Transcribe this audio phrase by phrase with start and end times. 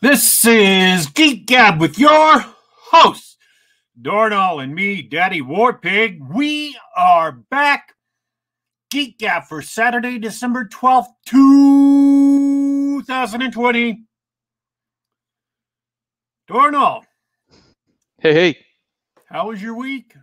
[0.00, 2.44] This is Geek Gab with your
[2.90, 3.38] host,
[4.00, 6.18] Dornall and me, Daddy Warpig.
[6.34, 7.94] We are back.
[8.90, 14.02] Geek Gab for Saturday, December 12th, 2020.
[16.48, 17.02] Dornall,
[18.20, 18.56] Hey, hey,
[19.26, 20.14] how was your week?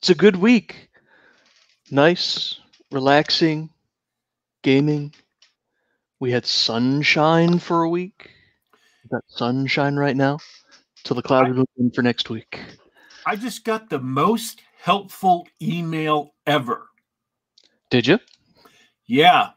[0.00, 0.90] it's a good week.
[1.90, 2.60] Nice,
[2.92, 3.70] relaxing,
[4.62, 5.14] gaming.
[6.20, 8.32] We had sunshine for a week.
[9.10, 10.38] Got sunshine right now
[11.04, 12.60] till the clouds move in for next week.
[13.24, 16.88] I just got the most helpful email ever.
[17.90, 18.18] Did you?
[19.06, 19.50] Yeah.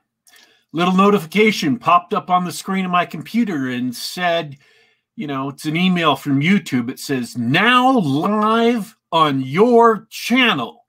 [0.71, 4.57] Little notification popped up on the screen of my computer and said,
[5.17, 6.89] you know, it's an email from YouTube.
[6.89, 10.85] It says, now live on your channel.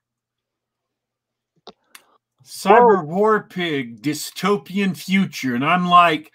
[2.45, 5.55] Cyber War Pig Dystopian Future.
[5.55, 6.31] And I'm like,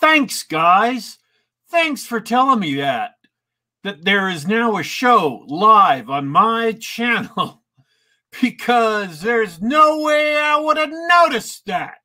[0.00, 1.18] thanks, guys.
[1.74, 3.14] Thanks for telling me that.
[3.82, 7.64] That there is now a show live on my channel
[8.40, 11.96] because there's no way I would have noticed that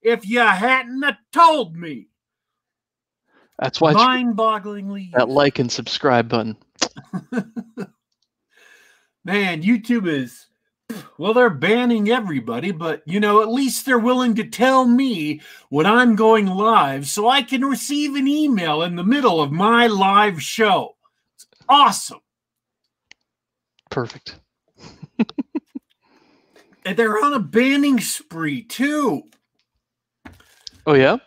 [0.00, 2.08] if you hadn't have told me.
[3.58, 5.12] That's why it's Mind bogglingly.
[5.12, 6.56] that like and subscribe button.
[9.26, 10.46] Man, YouTube is,
[11.18, 15.86] well, they're banning everybody, but you know, at least they're willing to tell me when
[15.86, 20.42] I'm going live so I can receive an email in the middle of my live
[20.42, 20.96] show.
[21.34, 22.20] It's awesome.
[23.90, 24.38] Perfect.
[26.84, 29.22] And they're on a banning spree too.
[30.86, 31.18] Oh yeah?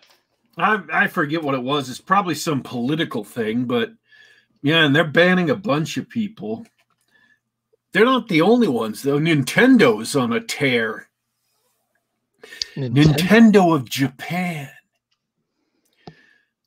[0.58, 1.90] I, I forget what it was.
[1.90, 3.92] It's probably some political thing, but
[4.62, 6.66] yeah, and they're banning a bunch of people.
[7.96, 9.20] They're not the only ones, though.
[9.20, 11.08] Nintendo's on a tear.
[12.76, 13.06] Nintendo.
[13.06, 14.70] Nintendo of Japan.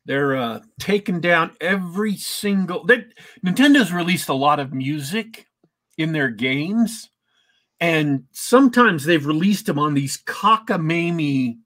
[0.07, 2.83] They're uh, taking down every single.
[2.87, 3.05] They,
[3.45, 5.47] Nintendo's released a lot of music
[5.99, 7.11] in their games,
[7.79, 11.59] and sometimes they've released them on these cockamamie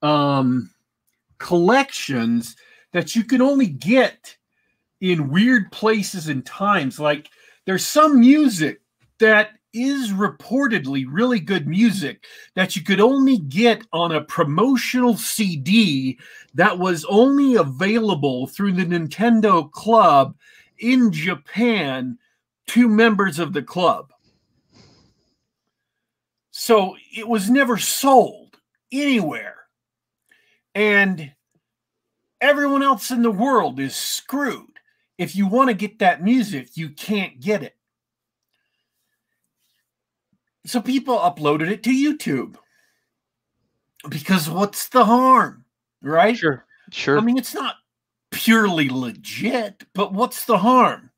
[0.00, 0.70] um,
[1.36, 2.56] collections
[2.92, 4.38] that you can only get
[5.02, 6.98] in weird places and times.
[6.98, 7.28] Like
[7.66, 8.80] there's some music
[9.18, 16.18] that is reportedly really good music that you could only get on a promotional CD
[16.54, 20.36] that was only available through the Nintendo Club
[20.78, 22.16] in Japan
[22.68, 24.12] to members of the club.
[26.52, 28.56] So it was never sold
[28.92, 29.56] anywhere.
[30.74, 31.32] And
[32.40, 34.73] everyone else in the world is screwed.
[35.18, 37.76] If you want to get that music, you can't get it.
[40.66, 42.56] So people uploaded it to YouTube.
[44.08, 45.64] Because what's the harm?
[46.02, 46.36] Right?
[46.36, 46.64] Sure.
[46.90, 47.18] Sure.
[47.18, 47.76] I mean, it's not
[48.30, 51.10] purely legit, but what's the harm?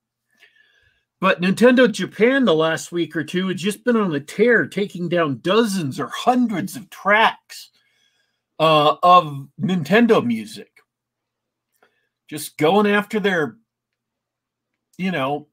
[1.21, 5.09] But Nintendo Japan, the last week or two, had just been on a tear, taking
[5.09, 7.71] down dozens or hundreds of tracks
[8.59, 10.71] uh, of Nintendo music.
[12.29, 13.57] Just going after their,
[14.99, 15.47] you know,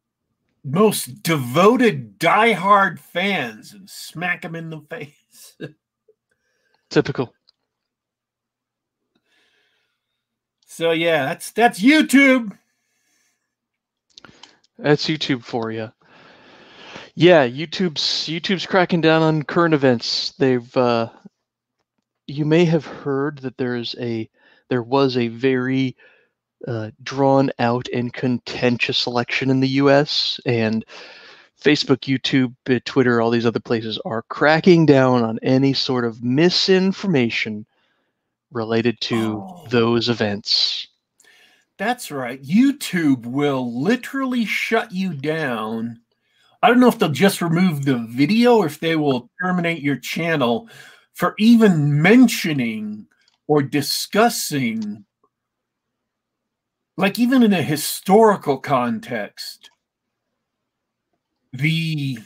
[0.63, 5.57] most devoted, diehard fans and smack them in the face.
[6.89, 7.33] Typical.
[10.73, 12.57] so yeah, that's that's YouTube.
[14.77, 15.91] That's YouTube for you.
[17.15, 20.31] Yeah, YouTube's YouTube's cracking down on current events.
[20.39, 21.09] They've uh,
[22.25, 24.29] you may have heard that there's a
[24.69, 25.95] there was a very
[26.67, 30.39] uh, drawn out and contentious election in the U.S.
[30.45, 30.83] and
[31.61, 36.23] Facebook, YouTube, uh, Twitter, all these other places are cracking down on any sort of
[36.23, 37.65] misinformation
[38.51, 39.65] related to Oh.
[39.69, 40.87] those events.
[41.77, 42.41] That's right.
[42.43, 45.99] YouTube will literally shut you down.
[46.61, 49.97] I don't know if they'll just remove the video or if they will terminate your
[49.97, 50.69] channel
[51.13, 53.07] for even mentioning
[53.47, 55.03] or discussing,
[56.97, 59.69] like even in a historical context,
[61.51, 62.19] the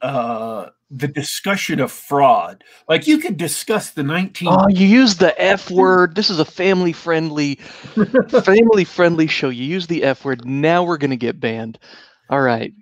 [0.00, 2.62] uh the discussion of fraud.
[2.88, 6.14] Like you could discuss the 19 Oh, you use the F word.
[6.14, 7.54] This is a family friendly,
[8.44, 9.48] family friendly show.
[9.48, 10.44] You use the F word.
[10.44, 11.78] Now we're gonna get banned.
[12.28, 12.72] All right.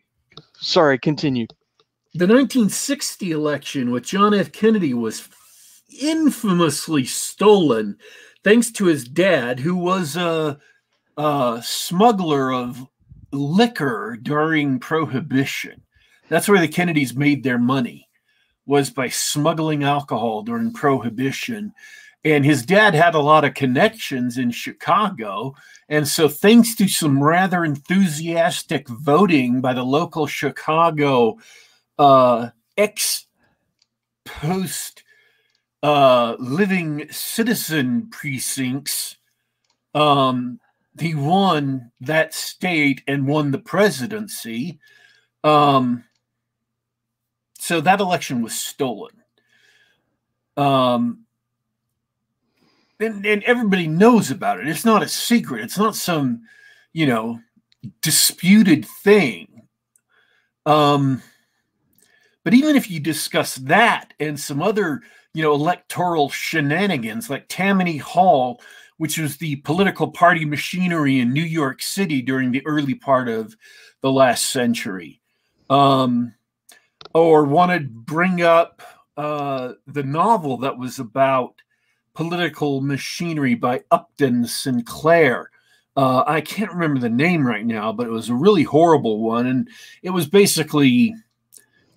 [0.57, 0.99] Sorry.
[0.99, 1.47] Continue.
[2.15, 4.51] the 1960 election with John F.
[4.53, 5.29] Kennedy was
[6.01, 7.97] infamously stolen
[8.45, 10.59] thanks to his dad, who was a,
[11.17, 12.87] a smuggler of
[13.33, 15.83] liquor during Prohibition.
[16.29, 18.09] That's where the Kennedys made their money,
[18.67, 21.73] was by smuggling alcohol during Prohibition.
[22.25, 25.55] and his dad had a lot of connections in Chicago.
[25.89, 31.39] And so, thanks to some rather enthusiastic voting by the local Chicago
[31.99, 33.27] uh, ex
[34.25, 35.03] post
[35.83, 39.17] uh, living citizen precincts,
[39.95, 40.61] um,
[40.99, 44.79] he won that state and won the presidency.
[45.43, 46.05] Um,
[47.59, 49.15] so that election was stolen.
[50.57, 51.25] Um,
[52.99, 54.69] and, and everybody knows about it.
[54.69, 55.65] It's not a secret.
[55.65, 56.43] It's not some,
[56.93, 57.41] you know,
[58.03, 59.63] disputed thing.
[60.67, 61.23] Um,
[62.45, 65.03] but even if you discuss that and some other,
[65.35, 68.61] you know, electoral shenanigans like Tammany Hall,
[68.97, 73.57] which was the political party machinery in New York City during the early part of
[74.01, 75.21] the last century,
[75.69, 76.35] um,
[77.15, 78.83] or want to bring up
[79.17, 81.55] uh, the novel that was about
[82.15, 85.51] political machinery by Upton Sinclair.
[85.97, 89.47] Uh, I can't remember the name right now, but it was a really horrible one,
[89.47, 89.69] and
[90.03, 91.15] it was basically,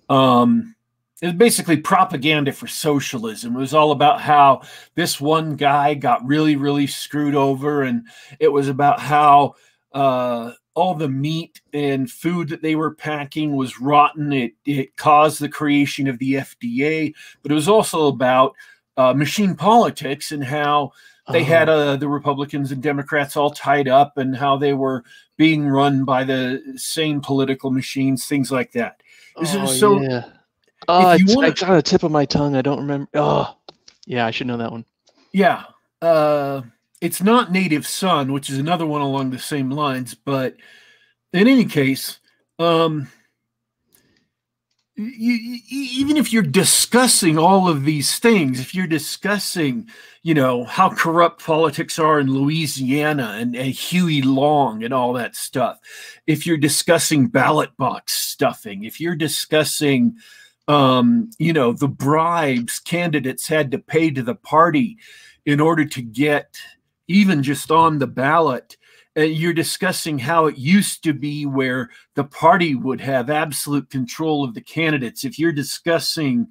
[0.08, 0.74] um,
[1.24, 3.56] it was basically propaganda for socialism.
[3.56, 4.60] It was all about how
[4.94, 8.06] this one guy got really, really screwed over, and
[8.40, 9.54] it was about how
[9.94, 14.34] uh, all the meat and food that they were packing was rotten.
[14.34, 18.54] It it caused the creation of the FDA, but it was also about
[18.98, 20.92] uh, machine politics and how
[21.30, 21.48] they uh-huh.
[21.48, 25.04] had uh, the Republicans and Democrats all tied up and how they were
[25.38, 29.00] being run by the same political machines, things like that.
[29.36, 30.24] Oh, so yeah.
[30.88, 32.56] Oh, it's, wanna, it's on the tip of my tongue.
[32.56, 33.08] I don't remember.
[33.14, 33.56] Oh,
[34.06, 34.84] yeah, I should know that one.
[35.32, 35.64] Yeah.
[36.02, 36.62] Uh,
[37.00, 40.14] it's not Native Son, which is another one along the same lines.
[40.14, 40.56] But
[41.32, 42.18] in any case,
[42.58, 43.08] um,
[44.96, 49.88] you, even if you're discussing all of these things, if you're discussing,
[50.22, 55.34] you know, how corrupt politics are in Louisiana and, and, Huey Long and all that
[55.34, 55.80] stuff,
[56.26, 60.16] if you're discussing ballot box stuffing, if you're discussing,
[60.68, 64.98] um, you know, the bribes candidates had to pay to the party
[65.44, 66.56] in order to get
[67.08, 68.76] even just on the ballot,
[69.16, 74.54] you're discussing how it used to be where the party would have absolute control of
[74.54, 75.24] the candidates.
[75.24, 76.48] If you're discussing,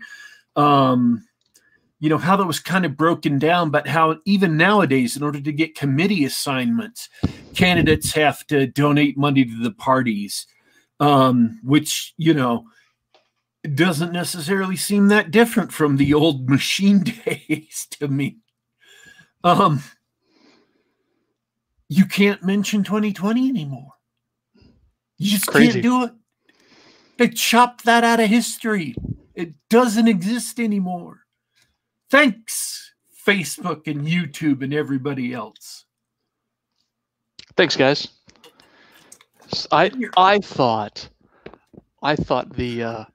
[0.56, 1.26] um,
[2.00, 5.42] you know, how that was kind of broken down, but how even nowadays, in order
[5.42, 7.10] to get committee assignments,
[7.54, 10.48] candidates have to donate money to the parties,
[11.00, 12.66] um, which, you know,
[13.64, 18.38] doesn't necessarily seem that different from the old machine days to me.
[19.44, 19.84] Um,
[21.90, 23.92] you can't mention 2020 anymore.
[25.18, 25.82] You just Crazy.
[25.82, 26.12] can't do it.
[27.18, 28.96] They chopped that out of history.
[29.36, 31.22] It doesn't exist anymore.
[32.10, 32.94] Thanks,
[33.26, 35.86] Facebook and YouTube and everybody else.
[37.56, 38.08] Thanks, guys.
[39.72, 41.08] I I thought
[42.02, 43.06] I thought the uh,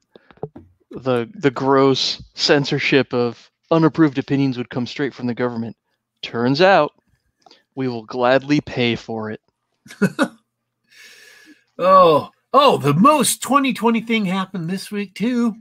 [0.90, 5.76] the the gross censorship of unapproved opinions would come straight from the government.
[6.22, 6.92] Turns out
[7.74, 9.40] we will gladly pay for it.
[11.78, 15.54] oh, oh, the most 2020 thing happened this week too.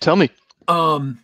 [0.00, 0.30] Tell me.
[0.68, 1.18] Um,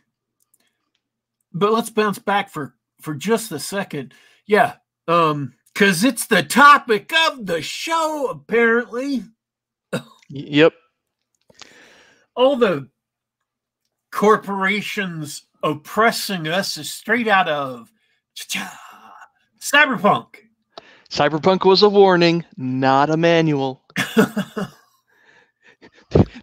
[1.52, 4.12] but let's bounce back for for just a second.
[4.46, 4.74] Yeah,
[5.06, 9.24] um, because it's the topic of the show, apparently.
[10.28, 10.72] yep.
[12.34, 12.88] All the
[14.10, 17.92] corporations oppressing us is straight out of
[19.60, 20.26] Cyberpunk.
[21.10, 23.82] Cyberpunk was a warning, not a manual.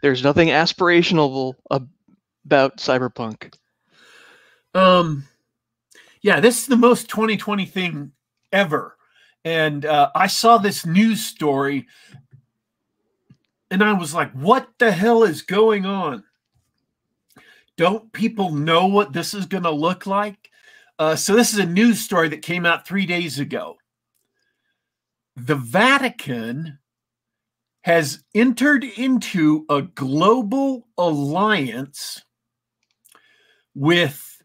[0.02, 3.54] There's nothing aspirational about Cyberpunk.
[4.74, 5.26] Um,
[6.22, 8.12] yeah, this is the most 2020 thing
[8.52, 8.98] ever.
[9.44, 11.88] And uh, I saw this news story
[13.72, 16.24] and I was like, what the hell is going on?
[17.78, 20.50] Don't people know what this is going to look like?
[20.98, 23.76] Uh, so, this is a news story that came out three days ago.
[25.36, 26.80] The Vatican
[27.82, 32.24] has entered into a global alliance
[33.76, 34.42] with,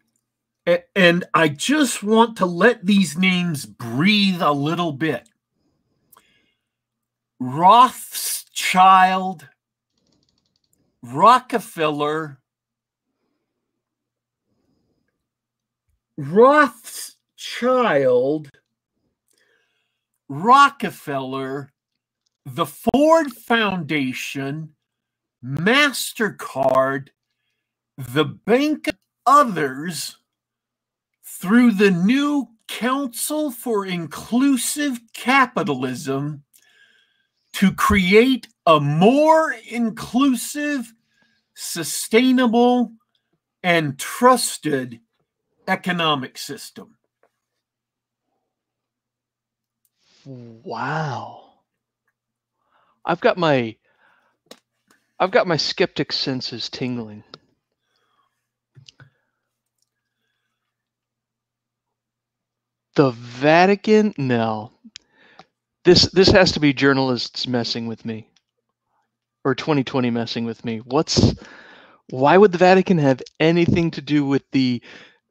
[0.95, 5.27] and I just want to let these names breathe a little bit
[7.39, 9.47] Rothschild,
[11.01, 12.40] Rockefeller,
[16.17, 17.15] Rothschild,
[20.29, 21.71] Rockefeller,
[22.45, 24.75] the Ford Foundation,
[25.43, 27.09] MasterCard,
[27.97, 30.17] the Bank of Others,
[31.23, 36.43] through the new Council for Inclusive Capitalism
[37.53, 40.93] to create a more inclusive,
[41.53, 42.93] sustainable,
[43.63, 44.99] and trusted
[45.67, 46.97] economic system.
[50.25, 51.49] Wow.
[53.05, 53.75] I've got my
[55.19, 57.23] I've got my skeptic senses tingling.
[62.95, 64.13] The Vatican?
[64.17, 64.71] No.
[65.83, 68.27] This this has to be journalists messing with me.
[69.43, 70.79] Or 2020 messing with me.
[70.79, 71.33] What's
[72.09, 74.81] why would the Vatican have anything to do with the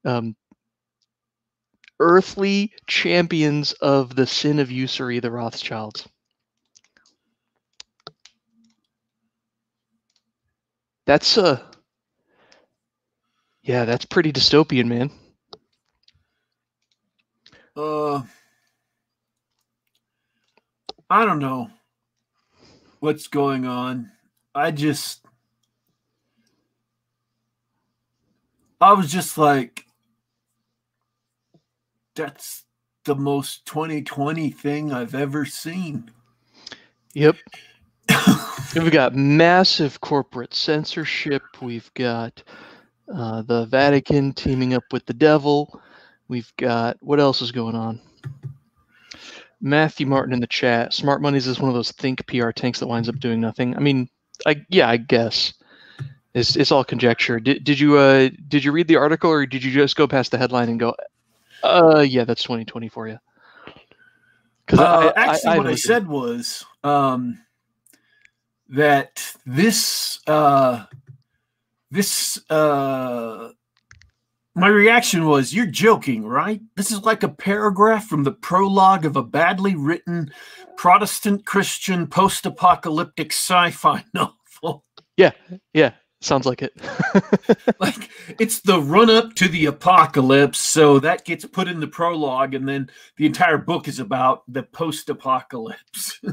[0.04, 0.36] um,
[1.98, 6.08] earthly champions of the sin of usury, the Rothschilds?
[11.06, 11.60] That's uh
[13.62, 15.10] yeah, that's pretty dystopian, man.
[17.76, 18.22] Uh,
[21.08, 21.70] I don't know
[23.00, 24.10] what's going on.
[24.54, 25.24] I just,
[28.80, 29.84] I was just like,
[32.14, 32.64] that's
[33.04, 36.10] the most 2020 thing I've ever seen.
[37.14, 37.36] Yep.
[38.74, 41.42] We've got massive corporate censorship.
[41.60, 42.42] We've got
[43.12, 45.80] uh, the Vatican teaming up with the devil.
[46.28, 48.00] We've got what else is going on?
[49.60, 50.94] Matthew Martin in the chat.
[50.94, 53.76] Smart Money's is one of those think PR tanks that winds up doing nothing.
[53.76, 54.08] I mean,
[54.46, 55.52] I yeah, I guess
[56.34, 57.40] it's it's all conjecture.
[57.40, 60.30] Did did you uh did you read the article or did you just go past
[60.30, 60.94] the headline and go,
[61.62, 63.18] uh yeah, that's 2020 for you?
[64.66, 67.40] Because uh, actually, I, I what I said was um,
[68.68, 70.84] that this uh,
[71.90, 73.50] this uh,
[74.54, 76.60] my reaction was, You're joking, right?
[76.76, 80.30] This is like a paragraph from the prologue of a badly written
[80.76, 84.84] Protestant Christian post apocalyptic sci fi novel.
[85.16, 85.32] Yeah,
[85.72, 86.74] yeah, sounds like it.
[87.80, 90.58] like it's the run up to the apocalypse.
[90.58, 94.62] So that gets put in the prologue, and then the entire book is about the
[94.62, 96.20] post apocalypse.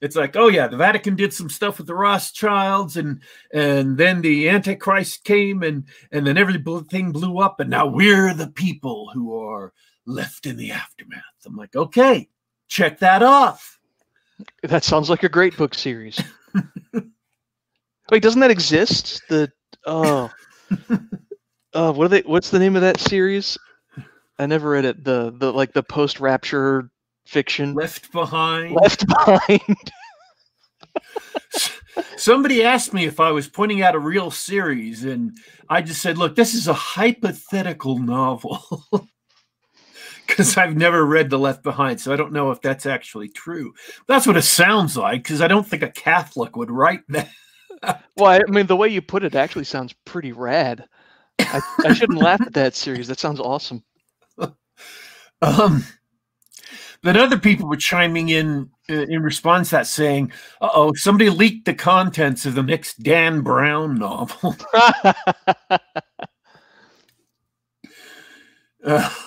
[0.00, 3.20] it's like oh yeah the vatican did some stuff with the rothschilds and
[3.52, 8.48] and then the antichrist came and and then everything blew up and now we're the
[8.48, 9.72] people who are
[10.06, 12.28] left in the aftermath i'm like okay
[12.68, 13.78] check that off
[14.62, 16.22] that sounds like a great book series
[18.10, 19.50] wait doesn't that exist the
[19.86, 20.30] oh
[21.74, 23.58] uh what are they what's the name of that series
[24.38, 26.90] i never read it the the like the post rapture
[27.28, 27.74] fiction.
[27.74, 28.74] Left Behind.
[28.74, 29.92] Left Behind.
[32.16, 35.36] Somebody asked me if I was pointing out a real series, and
[35.68, 38.62] I just said, look, this is a hypothetical novel.
[40.26, 43.72] Because I've never read The Left Behind, so I don't know if that's actually true.
[44.08, 47.30] That's what it sounds like, because I don't think a Catholic would write that.
[48.16, 50.84] Well, I mean, the way you put it actually sounds pretty rad.
[51.38, 53.08] I, I shouldn't laugh at that series.
[53.08, 53.82] That sounds awesome.
[55.40, 55.84] Um,
[57.02, 61.30] but other people were chiming in uh, in response to that saying, "Uh oh, somebody
[61.30, 64.56] leaked the contents of the next Dan Brown novel.
[68.84, 69.10] uh,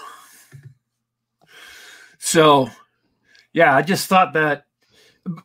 [2.19, 2.69] so,
[3.53, 4.65] yeah, I just thought that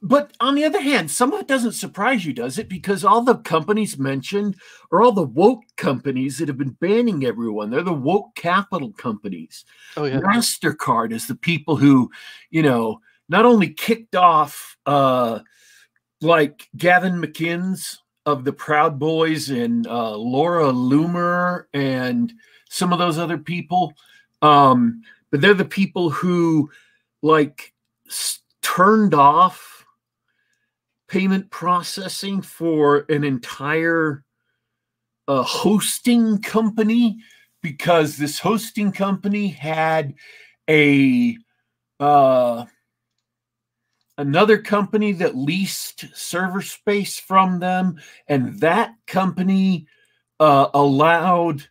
[0.02, 2.68] but on the other hand, some of it doesn't surprise you, does it?
[2.68, 4.56] Because all the companies mentioned
[4.90, 7.71] are all the woke companies that have been banning everyone.
[7.71, 9.64] They're the woke capital companies.
[9.97, 10.21] Oh, yeah.
[10.21, 12.11] MasterCard is the people who,
[12.50, 15.40] you know, not only kicked off uh
[16.21, 22.33] like Gavin McInnes of the Proud Boys and uh, Laura Loomer and
[22.68, 23.92] some of those other people.
[24.42, 26.71] Um, but they're the people who
[27.23, 27.73] like
[28.67, 29.85] turned off
[31.09, 34.25] payment processing for an entire
[35.29, 37.19] uh, hosting company
[37.63, 40.15] because this hosting company had
[40.69, 41.37] a
[42.01, 42.65] uh,
[44.19, 49.87] another company that leased server space from them, and that company
[50.41, 51.63] uh, allowed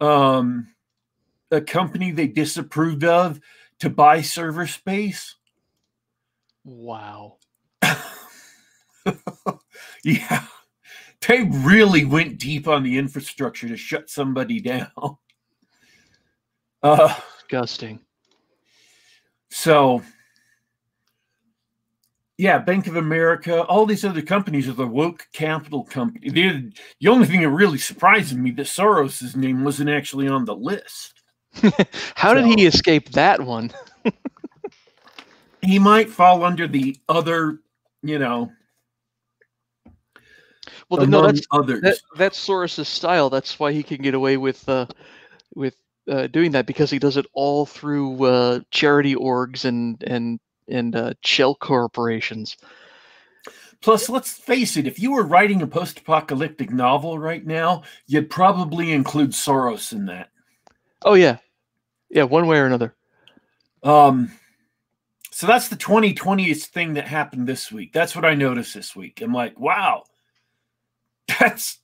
[0.00, 0.68] um,
[1.50, 3.40] a company they disapproved of
[3.80, 5.34] to buy server space.
[6.68, 7.38] Wow.
[10.04, 10.44] yeah.
[11.26, 14.90] They really went deep on the infrastructure to shut somebody down.
[16.80, 17.98] Uh, Disgusting.
[19.50, 20.00] So,
[22.36, 26.30] yeah, Bank of America, all these other companies are the woke capital company.
[26.30, 26.62] They're,
[27.00, 31.20] the only thing that really surprised me that Soros's name wasn't actually on the list.
[32.14, 33.72] How did he escape that one?
[35.62, 37.60] He might fall under the other,
[38.02, 38.52] you know,
[40.88, 41.82] Well, no, that's others.
[41.82, 43.28] that, that's Soros's style.
[43.30, 44.86] That's why he can get away with uh,
[45.54, 45.74] with
[46.08, 50.96] uh, doing that because he does it all through uh, charity orgs and and and
[50.96, 52.56] uh, shell corporations.
[53.80, 58.28] Plus, let's face it, if you were writing a post apocalyptic novel right now, you'd
[58.28, 60.30] probably include Soros in that.
[61.02, 61.36] Oh yeah,
[62.10, 62.94] yeah, one way or another.
[63.84, 64.32] Um,
[65.38, 67.92] so that's the 2020th thing that happened this week.
[67.92, 69.20] That's what I noticed this week.
[69.22, 70.02] I'm like, wow,
[71.38, 71.78] that's.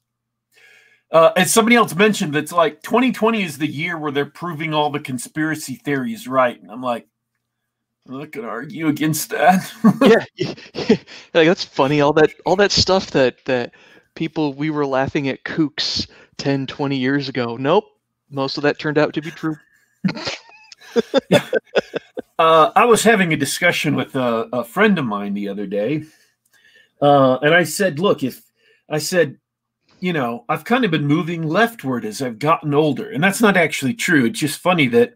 [1.12, 4.90] Uh, as somebody else mentioned, that's like 2020 is the year where they're proving all
[4.90, 6.60] the conspiracy theories right.
[6.60, 7.06] And I'm like,
[8.08, 9.72] I'm not gonna argue against that.
[10.02, 10.96] yeah,
[11.32, 12.00] like that's funny.
[12.00, 13.70] All that all that stuff that that
[14.16, 17.56] people we were laughing at kooks 10, 20 years ago.
[17.56, 17.84] Nope,
[18.30, 19.54] most of that turned out to be true.
[22.38, 26.04] Uh, I was having a discussion with a, a friend of mine the other day,
[27.00, 28.42] uh, and I said, "Look, if
[28.88, 29.38] I said,
[30.00, 33.56] you know, I've kind of been moving leftward as I've gotten older, and that's not
[33.56, 34.24] actually true.
[34.24, 35.14] It's just funny that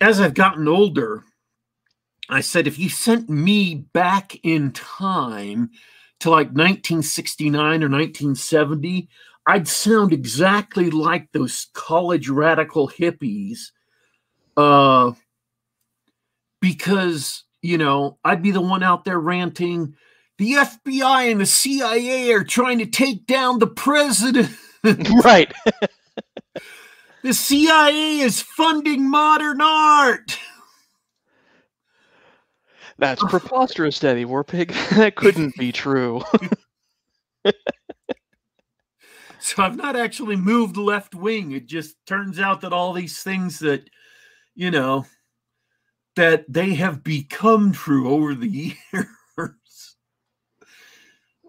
[0.00, 1.22] as I've gotten older,
[2.30, 5.70] I said, if you sent me back in time
[6.20, 9.06] to like 1969 or 1970,
[9.46, 13.70] I'd sound exactly like those college radical hippies."
[14.56, 15.12] Uh,
[16.60, 19.94] because you know I'd be the one out there ranting.
[20.38, 24.50] The FBI and the CIA are trying to take down the president.
[25.24, 25.52] right.
[27.22, 30.36] The CIA is funding modern art.
[32.98, 34.72] That's preposterous, Daddy Warpig.
[34.96, 36.22] that couldn't be true.
[39.42, 41.50] So I've not actually moved left wing.
[41.52, 43.90] It just turns out that all these things that,
[44.54, 45.06] you know,
[46.16, 48.48] that they have become true over the
[48.92, 49.96] years.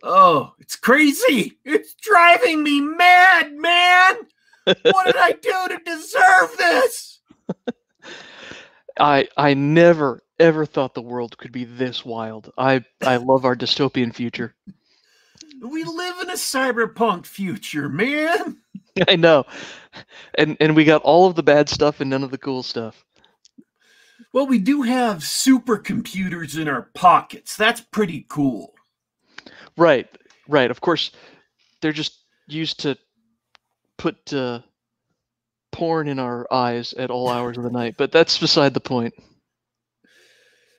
[0.03, 1.57] Oh, it's crazy.
[1.63, 4.15] It's driving me mad, man.
[4.65, 7.21] What did I do to deserve this?
[8.99, 12.51] I I never ever thought the world could be this wild.
[12.57, 14.53] I I love our dystopian future.
[15.61, 18.57] We live in a cyberpunk future, man.
[19.07, 19.45] I know.
[20.35, 23.03] And and we got all of the bad stuff and none of the cool stuff.
[24.31, 27.55] Well, we do have supercomputers in our pockets.
[27.55, 28.73] That's pretty cool.
[29.77, 30.07] Right.
[30.47, 30.71] Right.
[30.71, 31.11] Of course
[31.81, 32.97] they're just used to
[33.97, 34.59] put uh,
[35.71, 39.13] porn in our eyes at all hours of the night, but that's beside the point.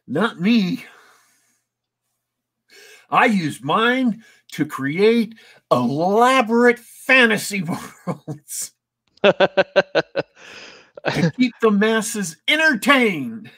[0.06, 0.84] Not me.
[3.10, 5.34] I use mine to create
[5.70, 7.62] elaborate fantasy
[8.06, 8.72] worlds
[9.24, 10.24] to
[11.36, 13.50] keep the masses entertained.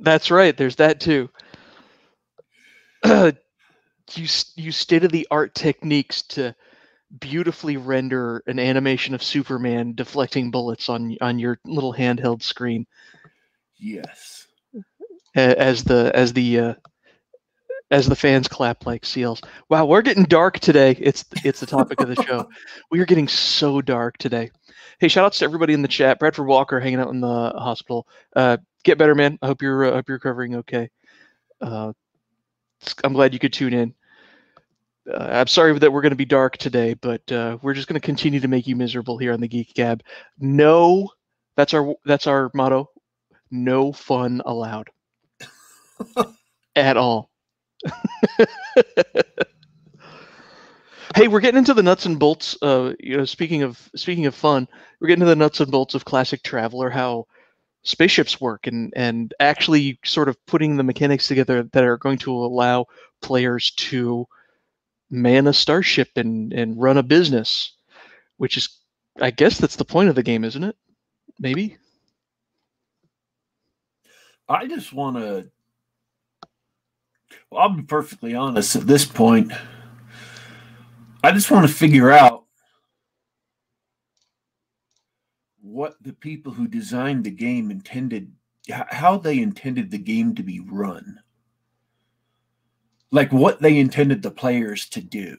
[0.00, 0.56] That's right.
[0.56, 1.28] There's that too.
[3.04, 3.32] you
[4.14, 6.54] use state of the art techniques to
[7.18, 12.86] beautifully render an animation of Superman deflecting bullets on on your little handheld screen
[13.78, 14.46] Yes.
[15.34, 16.74] as the as the uh,
[17.90, 19.40] as the fans clap like seals.
[19.68, 20.96] Wow, we're getting dark today.
[20.98, 22.48] It's it's the topic of the show.
[22.90, 24.50] We are getting so dark today.
[24.98, 26.18] Hey, shout outs to everybody in the chat.
[26.18, 28.06] Bradford Walker hanging out in the hospital.
[28.34, 29.38] Uh, get better, man.
[29.42, 30.90] I hope you're uh, hope you're recovering okay.
[31.60, 31.92] Uh,
[33.04, 33.94] I'm glad you could tune in.
[35.10, 38.00] Uh, I'm sorry that we're going to be dark today, but uh, we're just going
[38.00, 40.02] to continue to make you miserable here on the Geek Gab.
[40.38, 41.08] No,
[41.56, 42.90] that's our that's our motto.
[43.50, 44.90] No fun allowed
[46.76, 47.29] at all.
[51.16, 52.56] hey, we're getting into the nuts and bolts.
[52.62, 54.68] Uh, you know, speaking of speaking of fun,
[55.00, 57.26] we're getting to the nuts and bolts of classic Traveller, how
[57.82, 62.32] spaceships work, and and actually sort of putting the mechanics together that are going to
[62.32, 62.86] allow
[63.22, 64.26] players to
[65.10, 67.74] man a starship and and run a business,
[68.36, 68.68] which is,
[69.20, 70.76] I guess, that's the point of the game, isn't it?
[71.38, 71.76] Maybe.
[74.48, 75.48] I just want to.
[77.52, 79.52] I'll be perfectly honest at this point.
[81.22, 82.44] I just want to figure out
[85.60, 88.32] what the people who designed the game intended,
[88.68, 91.20] how they intended the game to be run.
[93.10, 95.36] Like what they intended the players to do.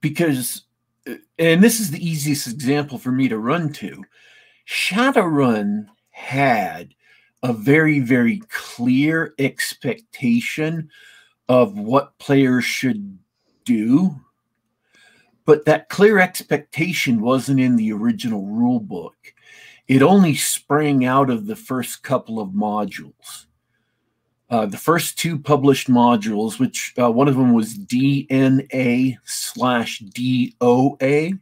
[0.00, 0.62] Because,
[1.08, 4.04] uh, and this is the easiest example for me to run to
[4.68, 6.94] Shadowrun had
[7.42, 10.90] a very, very clear expectation
[11.48, 13.18] of what players should
[13.64, 14.14] do.
[15.44, 19.16] but that clear expectation wasn't in the original rule book.
[19.86, 23.46] It only sprang out of the first couple of modules.
[24.50, 31.38] Uh, the first two published modules, which uh, one of them was DNA slash DOA,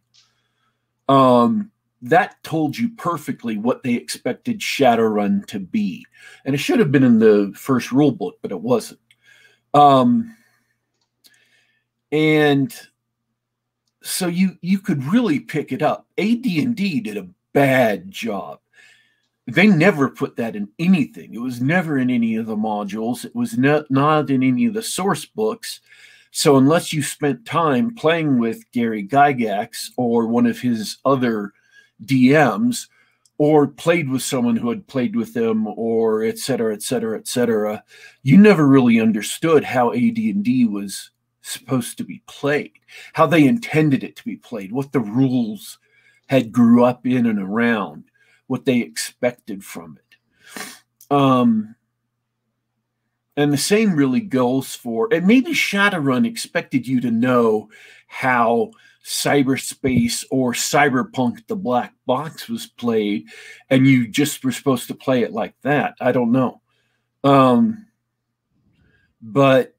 [1.08, 6.04] um, that told you perfectly what they expected Shadowrun to be.
[6.44, 9.00] And it should have been in the first rule book, but it wasn't.
[9.74, 10.36] Um,
[12.12, 12.74] and
[14.02, 16.06] so you you could really pick it up.
[16.18, 18.60] AD&D did a bad job.
[19.46, 21.34] They never put that in anything.
[21.34, 23.24] It was never in any of the modules.
[23.24, 25.80] It was not, not in any of the source books.
[26.32, 31.52] So unless you spent time playing with Gary Gygax or one of his other
[32.04, 32.88] DMs,
[33.38, 37.28] or played with someone who had played with them, or et cetera, et cetera, et
[37.28, 37.82] cetera,
[38.22, 41.10] you never really understood how AD&D was
[41.42, 42.72] supposed to be played,
[43.12, 45.78] how they intended it to be played, what the rules
[46.28, 48.04] had grew up in and around,
[48.46, 50.16] what they expected from it.
[51.10, 51.76] Um,
[53.36, 57.68] and the same really goes for, and maybe Shadowrun expected you to know
[58.06, 58.70] how
[59.06, 63.24] cyberspace or cyberpunk the black box was played,
[63.70, 65.94] and you just were supposed to play it like that.
[66.00, 66.60] I don't know.
[67.22, 67.86] Um,
[69.22, 69.76] but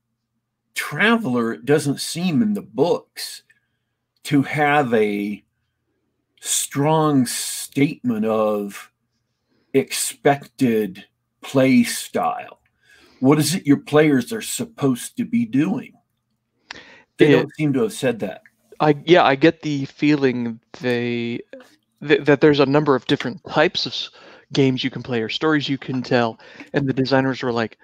[0.76, 3.44] Traveller, it doesn't seem in the books
[4.24, 5.44] to have a
[6.40, 8.92] strong statement of
[9.74, 11.04] expected
[11.42, 12.62] play style.
[13.20, 15.94] What is it your players are supposed to be doing?
[17.18, 18.44] They it, don't seem to have said that.
[18.80, 21.42] I yeah, I get the feeling they
[22.06, 23.96] th- that there's a number of different types of
[24.54, 26.40] games you can play or stories you can tell,
[26.74, 27.78] and the designers were like,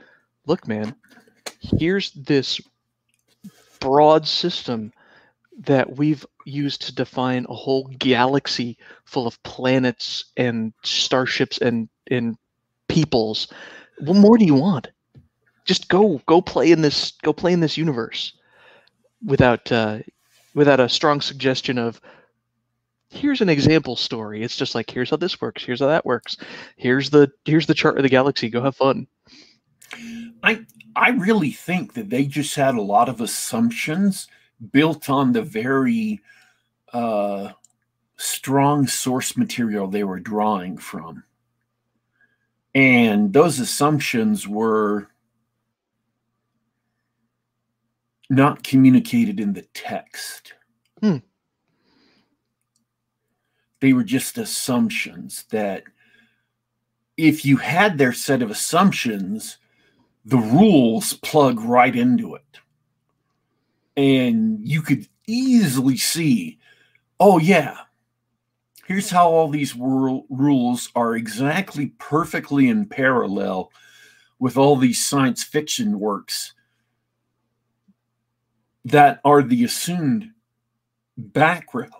[0.45, 0.95] "Look, man,
[1.61, 2.61] here's this
[3.79, 4.91] broad system
[5.59, 12.37] that we've used to define a whole galaxy full of planets and starships and and
[12.89, 13.47] peoples.
[13.99, 14.89] What more do you want?
[15.65, 18.33] Just go go play in this go play in this universe
[19.25, 19.99] without uh,
[20.53, 22.01] without a strong suggestion of
[23.09, 24.43] here's an example story.
[24.43, 26.37] It's just like here's how this works, here's how that works.
[26.75, 28.49] Here's the here's the chart of the galaxy.
[28.49, 29.07] Go have fun.
[30.43, 34.27] I I really think that they just had a lot of assumptions
[34.71, 36.21] built on the very
[36.91, 37.51] uh,
[38.17, 41.23] strong source material they were drawing from.
[42.75, 45.09] And those assumptions were
[48.29, 50.53] not communicated in the text.
[51.01, 51.17] Hmm.
[53.81, 55.83] They were just assumptions that
[57.17, 59.57] if you had their set of assumptions,
[60.25, 62.59] the rules plug right into it.
[63.95, 66.59] And you could easily see,
[67.19, 67.77] oh, yeah,
[68.87, 73.71] here's how all these rules are exactly perfectly in parallel
[74.39, 76.53] with all these science fiction works
[78.85, 80.29] that are the assumed
[81.17, 81.91] background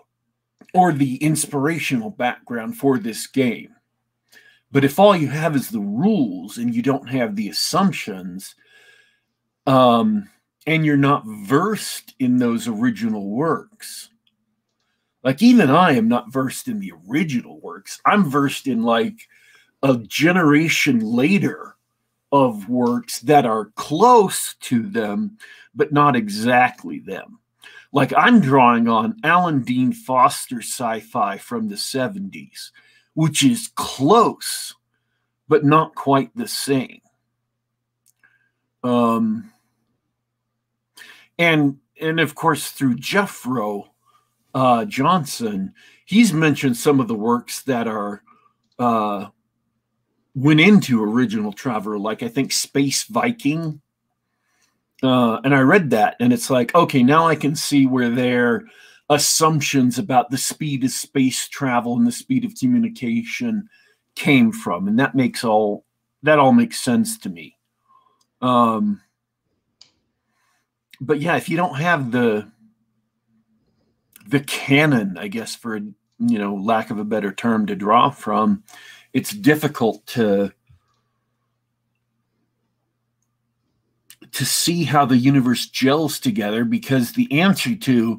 [0.74, 3.74] or the inspirational background for this game.
[4.72, 8.56] But if all you have is the rules and you don't have the assumptions,
[9.66, 10.28] um,
[10.66, 14.10] and you're not versed in those original works,
[15.22, 18.00] like even I am not versed in the original works.
[18.04, 19.16] I'm versed in like
[19.82, 21.73] a generation later
[22.34, 25.38] of works that are close to them,
[25.74, 27.38] but not exactly them.
[27.92, 32.70] Like I'm drawing on Alan Dean Foster sci fi from the 70s
[33.14, 34.74] which is close,
[35.48, 37.00] but not quite the same.
[38.82, 39.50] Um,
[41.38, 43.88] and and of course through Jeffro
[44.54, 45.72] uh, Johnson,
[46.04, 48.22] he's mentioned some of the works that are
[48.78, 49.28] uh,
[50.34, 53.80] went into original Traveller, like I think Space Viking.
[55.02, 58.64] Uh, and I read that, and it's like, okay, now I can see where they're
[59.10, 63.68] assumptions about the speed of space travel and the speed of communication
[64.14, 65.84] came from and that makes all
[66.22, 67.54] that all makes sense to me
[68.40, 69.00] um
[71.00, 72.50] but yeah if you don't have the
[74.28, 78.62] the canon i guess for you know lack of a better term to draw from
[79.14, 80.52] it's difficult to
[84.32, 88.18] to see how the universe gels together because the answer to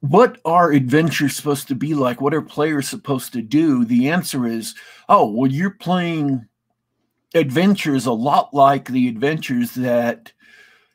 [0.00, 2.20] what are adventures supposed to be like?
[2.20, 3.84] What are players supposed to do?
[3.84, 4.74] The answer is,
[5.08, 6.46] oh, well, you're playing
[7.34, 10.32] adventures a lot like the adventures that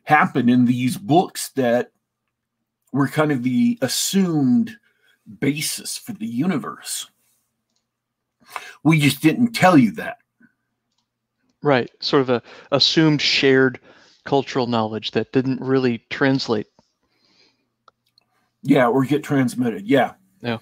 [0.04, 1.92] happen in these books that
[2.92, 4.76] were kind of the assumed
[5.40, 7.10] basis for the universe.
[8.84, 10.18] We just didn't tell you that.
[11.62, 11.90] Right.
[12.02, 13.80] Sort of a assumed shared
[14.26, 16.68] cultural knowledge that didn't really translate.
[18.62, 19.88] Yeah, or get transmitted.
[19.88, 20.14] Yeah.
[20.42, 20.60] Yeah.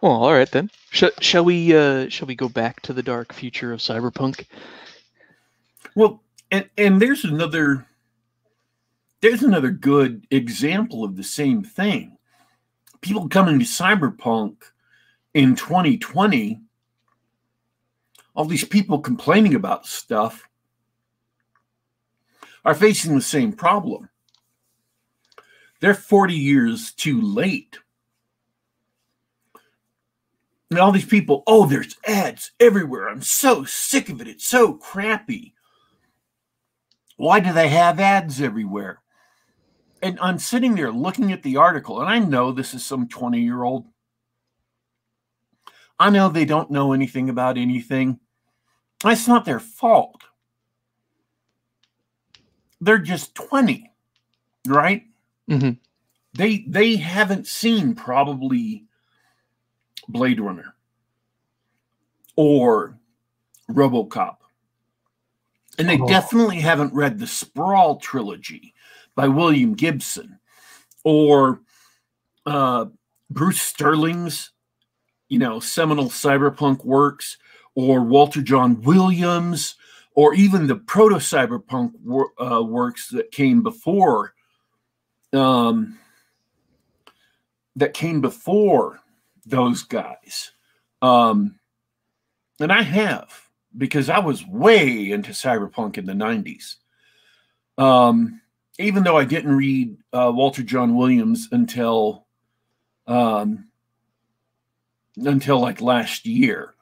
[0.00, 0.70] Well, all right then.
[0.90, 4.46] Sh- shall we uh shall we go back to the dark future of cyberpunk?
[5.94, 7.86] Well, and and there's another
[9.20, 12.18] there's another good example of the same thing.
[13.00, 14.56] People coming to cyberpunk
[15.34, 16.60] in 2020
[18.34, 20.48] all these people complaining about stuff
[22.64, 24.08] are facing the same problem.
[25.80, 27.78] They're 40 years too late.
[30.70, 33.08] And all these people, oh, there's ads everywhere.
[33.08, 34.26] I'm so sick of it.
[34.26, 35.54] It's so crappy.
[37.16, 39.00] Why do they have ads everywhere?
[40.02, 43.40] And I'm sitting there looking at the article, and I know this is some 20
[43.40, 43.86] year old.
[45.98, 48.18] I know they don't know anything about anything.
[49.02, 50.22] That's not their fault.
[52.80, 53.90] They're just 20,
[54.66, 55.04] right?
[55.50, 55.70] Mm-hmm.
[56.36, 58.84] They they haven't seen probably
[60.08, 60.74] Blade Runner
[62.36, 62.98] or
[63.70, 64.36] RoboCop.
[65.78, 66.06] And they Oh.
[66.08, 68.74] definitely haven't read the Sprawl trilogy
[69.14, 70.38] by William Gibson
[71.04, 71.60] or
[72.46, 72.86] uh,
[73.30, 74.50] Bruce Sterling's,
[75.34, 77.38] you know, seminal cyberpunk works
[77.74, 79.74] or Walter John Williams
[80.14, 84.32] or even the proto cyberpunk wor- uh, works that came before
[85.32, 85.98] um,
[87.74, 89.00] that came before
[89.44, 90.52] those guys.
[91.02, 91.58] Um,
[92.60, 96.76] and I have because I was way into cyberpunk in the 90s.
[97.76, 98.40] Um,
[98.78, 102.24] even though I didn't read uh, Walter John Williams until
[103.08, 103.66] um,
[105.16, 106.74] until like last year.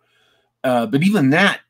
[0.64, 1.60] Uh, but even that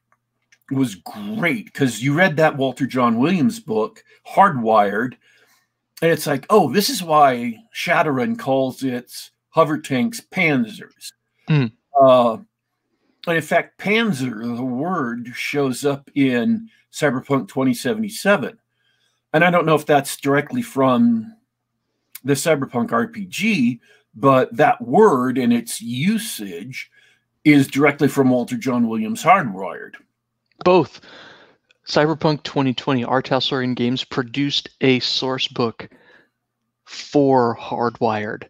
[0.70, 5.14] was great because you read that Walter John Williams book, Hardwired,
[6.02, 11.12] and it's like, oh, this is why Shadowrun calls its hover tanks panzers.
[11.46, 11.66] Hmm.
[11.98, 12.38] Uh,
[13.26, 18.58] and in fact, panzer, the word, shows up in Cyberpunk 2077.
[19.32, 21.36] And I don't know if that's directly from
[22.24, 23.78] the Cyberpunk RPG,
[24.14, 26.90] but that word and its usage
[27.44, 29.94] is directly from Walter John Williams' Hardwired.
[30.64, 31.00] Both.
[31.86, 33.22] Cyberpunk 2020, R.
[33.22, 35.88] Talsorian Games produced a source book
[36.84, 38.44] for Hardwired.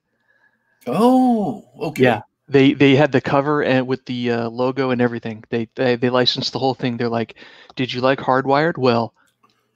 [0.86, 2.02] Oh, okay.
[2.02, 2.22] Yeah.
[2.48, 5.44] They they had the cover and with the uh, logo and everything.
[5.48, 6.96] They, they they licensed the whole thing.
[6.96, 7.36] They're like,
[7.76, 8.76] "Did you like Hardwired?
[8.76, 9.14] Well,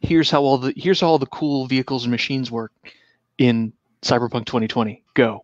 [0.01, 2.73] here's how all the here's how all the cool vehicles and machines work
[3.39, 3.73] in
[4.03, 5.03] Cyberpunk 2020.
[5.15, 5.43] Go."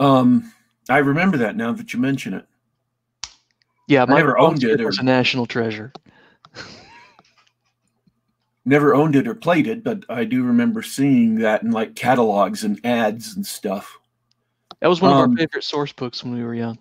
[0.00, 0.52] Um,
[0.88, 2.46] I remember that now that you mention it.
[3.86, 5.92] Yeah, my never owned it or- was a national treasure.
[8.64, 12.62] Never owned it or played it, but I do remember seeing that in like catalogs
[12.62, 13.98] and ads and stuff.
[14.80, 16.78] That was one of Um, our favorite source books when we were young.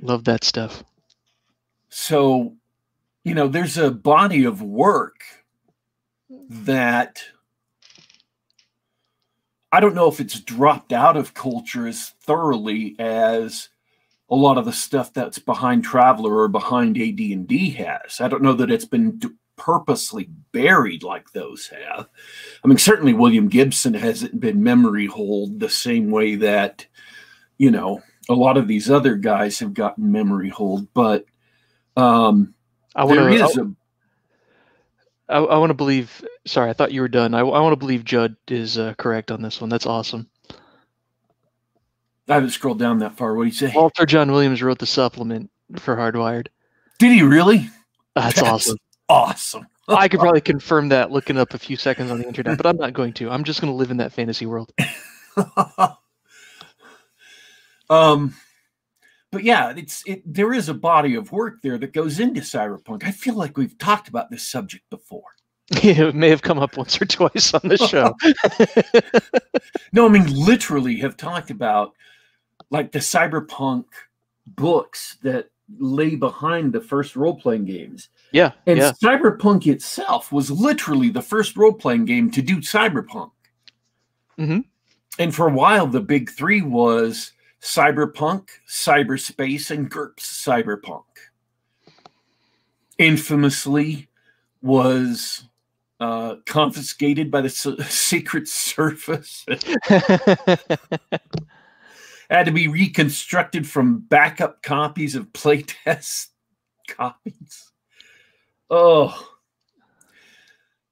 [0.00, 0.82] Love that stuff.
[1.90, 2.56] So,
[3.24, 5.22] you know, there's a body of work
[6.28, 7.22] that
[9.72, 13.70] I don't know if it's dropped out of culture as thoroughly as
[14.30, 18.20] a lot of the stuff that's behind Traveller or behind AD&D has.
[18.20, 22.08] I don't know that it's been d- purposely buried like those have.
[22.62, 26.86] I mean, certainly William Gibson hasn't been memory hold the same way that,
[27.56, 31.24] you know, a lot of these other guys have gotten memory hold, but
[31.96, 32.54] um,
[32.94, 33.44] I want there to.
[33.44, 33.72] is a
[35.32, 36.24] I, I want to believe.
[36.46, 37.34] Sorry, I thought you were done.
[37.34, 39.70] I, I want to believe Judd is uh, correct on this one.
[39.70, 40.28] That's awesome.
[42.28, 43.34] I haven't scrolled down that far.
[43.34, 43.72] What do you say?
[43.74, 46.48] Walter John Williams wrote the supplement for Hardwired.
[46.98, 47.68] Did he really?
[48.14, 48.78] That's, That's awesome.
[49.08, 49.66] Awesome.
[49.88, 52.76] I could probably confirm that looking up a few seconds on the internet, but I'm
[52.76, 53.30] not going to.
[53.30, 54.72] I'm just going to live in that fantasy world.
[57.90, 58.34] um,
[59.32, 60.22] but yeah, it's it.
[60.24, 63.02] There is a body of work there that goes into cyberpunk.
[63.04, 65.24] I feel like we've talked about this subject before.
[65.70, 68.14] it may have come up once or twice on the show.
[69.94, 71.92] No, I mean literally have talked about
[72.70, 73.84] like the cyberpunk
[74.46, 78.08] books that lay behind the first role playing games.
[78.32, 78.92] yeah, And yeah.
[79.02, 83.30] cyberpunk itself was literally the first role playing game to do cyberpunk.
[84.38, 84.64] Mhm.
[85.18, 91.04] And for a while, the big three was cyberpunk, cyberspace, and GURPS cyberpunk.
[92.98, 94.08] Infamously
[94.60, 95.44] was
[96.00, 99.46] uh, confiscated by the S- Secret Service.
[102.32, 106.28] had to be reconstructed from backup copies of playtest
[106.88, 107.70] copies.
[108.70, 109.28] Oh.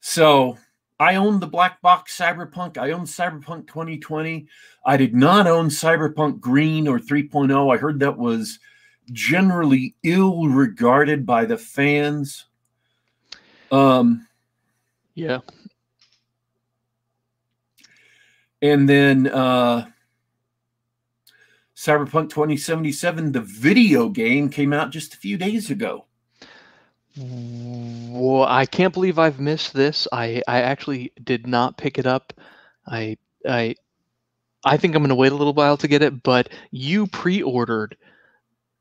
[0.00, 0.58] So
[1.00, 2.76] I owned the black box Cyberpunk.
[2.76, 4.46] I owned Cyberpunk 2020.
[4.84, 7.74] I did not own Cyberpunk Green or 3.0.
[7.74, 8.58] I heard that was
[9.10, 12.44] generally ill regarded by the fans.
[13.72, 14.28] Um,
[15.14, 15.38] yeah.
[18.60, 19.86] And then uh,
[21.74, 26.04] Cyberpunk 2077, the video game, came out just a few days ago.
[27.16, 30.06] Well, I can't believe I've missed this.
[30.12, 32.32] I, I actually did not pick it up.
[32.86, 33.74] I I
[34.64, 37.96] I think I'm going to wait a little while to get it, but you pre-ordered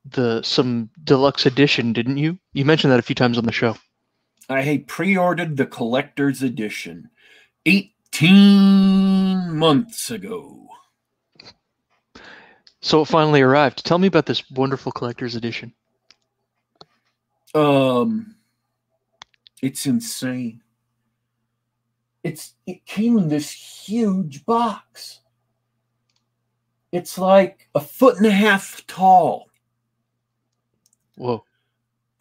[0.05, 2.37] the some deluxe edition, didn't you?
[2.53, 3.77] You mentioned that a few times on the show.
[4.49, 7.09] I pre-ordered the collector's edition
[7.65, 10.67] 18 months ago.
[12.81, 13.85] So it finally arrived.
[13.85, 15.73] Tell me about this wonderful collector's edition.
[17.53, 18.35] Um
[19.61, 20.61] it's insane.
[22.23, 25.21] It's it came in this huge box.
[26.91, 29.49] It's like a foot and a half tall.
[31.15, 31.43] Whoa.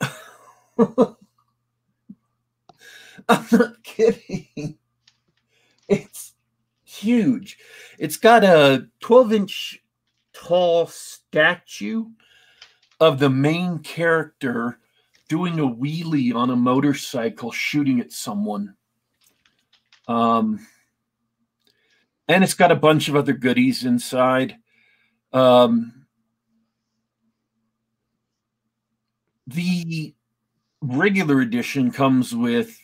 [3.28, 4.78] I'm not kidding.
[5.88, 6.34] It's
[6.84, 7.58] huge.
[7.98, 9.78] It's got a 12 inch
[10.32, 12.06] tall statue
[13.00, 14.78] of the main character
[15.28, 18.74] doing a wheelie on a motorcycle shooting at someone.
[20.06, 20.66] Um,
[22.26, 24.56] and it's got a bunch of other goodies inside.
[25.32, 26.06] Um,
[29.46, 30.14] the
[30.80, 32.78] regular edition comes with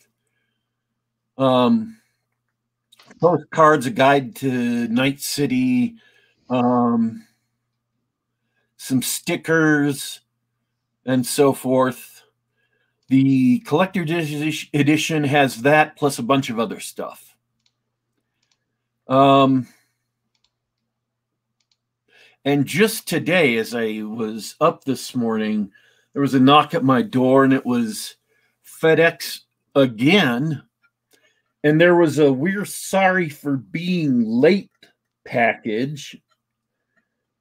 [1.38, 1.98] um,
[3.20, 5.96] postcards, a guide to Night City,
[6.48, 7.26] um,
[8.76, 10.20] some stickers,
[11.06, 12.13] and so forth.
[13.08, 17.36] The collector edition has that plus a bunch of other stuff.
[19.08, 19.66] Um,
[22.44, 25.70] and just today, as I was up this morning,
[26.12, 28.16] there was a knock at my door, and it was
[28.64, 29.40] FedEx
[29.74, 30.62] again.
[31.62, 34.70] And there was a we're sorry for being late
[35.24, 36.20] package.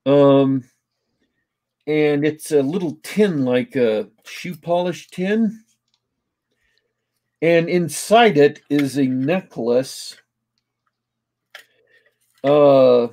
[0.06, 0.64] Um,
[1.88, 5.64] and it's a little tin like a shoe polish tin.
[7.42, 10.16] And inside it is a necklace
[12.44, 13.08] uh,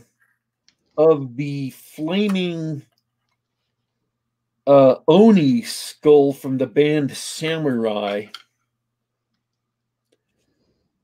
[0.97, 2.83] of the flaming
[4.67, 8.27] uh, Oni skull from the band Samurai.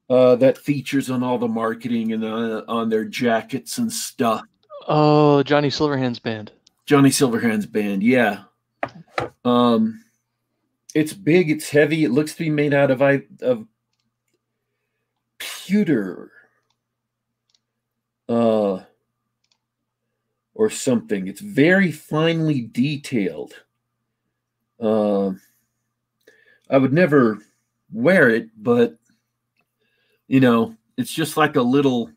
[0.09, 4.42] Uh, that features on all the marketing and uh, on their jackets and stuff.
[4.87, 6.52] Oh, Johnny Silverhand's band.
[6.87, 8.44] Johnny Silverhand's band, yeah.
[9.44, 10.05] Um,
[10.94, 12.05] it's big, it's heavy.
[12.05, 13.66] It looks to be made out of I of
[15.38, 16.31] pewter,
[18.29, 18.81] uh,
[20.55, 21.27] or something.
[21.27, 23.55] It's very finely detailed.
[24.81, 25.33] Uh,
[26.70, 27.38] I would never
[27.92, 28.96] wear it, but
[30.29, 32.11] you know, it's just like a little.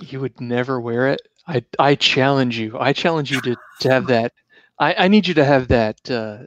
[0.00, 1.20] You would never wear it.
[1.46, 2.76] I I challenge you.
[2.78, 4.32] I challenge you to, to have that.
[4.78, 6.38] I, I need you to have that uh,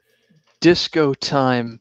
[0.62, 1.80] disco time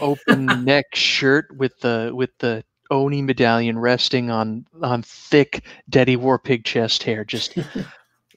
[0.00, 6.64] open neck shirt with the with the Oni medallion resting on on thick Daddy Warpig
[6.64, 7.24] chest hair.
[7.24, 7.56] Just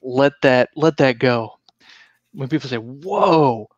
[0.02, 1.58] let that let that go.
[2.32, 3.68] When people say, "Whoa,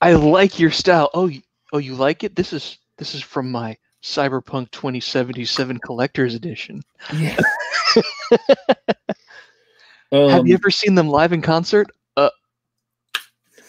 [0.00, 2.36] I like your style," oh, you, oh, you like it?
[2.36, 6.82] This is this is from my Cyberpunk 2077 Collector's Edition.
[7.14, 7.36] Yeah.
[10.12, 11.88] um, Have you ever seen them live in concert?
[12.16, 12.30] Uh,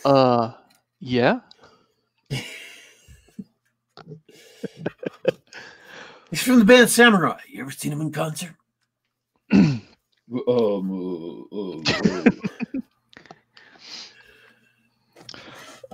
[0.06, 0.54] uh,
[1.00, 1.40] yeah.
[6.30, 7.40] He's from the band Samurai.
[7.48, 8.54] You ever seen him in concert?
[9.52, 9.82] um,
[10.32, 10.52] uh,
[11.56, 12.24] uh, uh.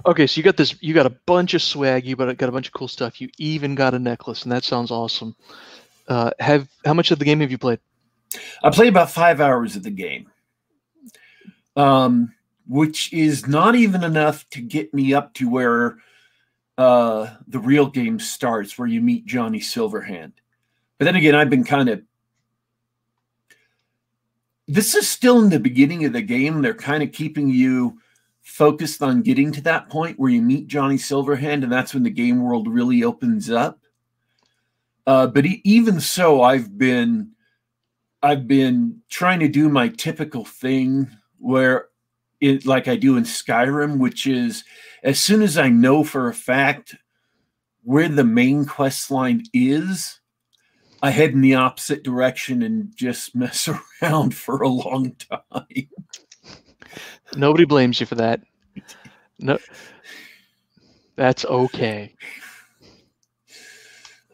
[0.08, 0.76] Okay, so you got this.
[0.82, 2.06] You got a bunch of swag.
[2.06, 3.20] You got a, got a bunch of cool stuff.
[3.20, 5.36] You even got a necklace, and that sounds awesome.
[6.08, 7.80] Uh, have how much of the game have you played?
[8.64, 10.30] I played about five hours of the game,
[11.76, 12.34] um,
[12.68, 15.98] which is not even enough to get me up to where
[16.78, 20.34] uh, the real game starts, where you meet Johnny Silverhand.
[20.98, 22.02] But then again, I've been kind of.
[24.68, 26.62] This is still in the beginning of the game.
[26.62, 28.00] They're kind of keeping you
[28.42, 32.10] focused on getting to that point where you meet Johnny Silverhand, and that's when the
[32.10, 33.80] game world really opens up.
[35.06, 37.32] Uh, but even so, I've been
[38.24, 41.10] I've been trying to do my typical thing
[41.40, 41.88] where
[42.42, 44.64] it like I do in Skyrim, which is
[45.04, 46.96] as soon as I know for a fact
[47.84, 50.20] where the main quest line is,
[51.02, 53.70] I head in the opposite direction and just mess
[54.02, 55.88] around for a long time.
[57.36, 58.42] Nobody blames you for that.
[59.40, 59.60] No,
[61.16, 62.16] that's okay.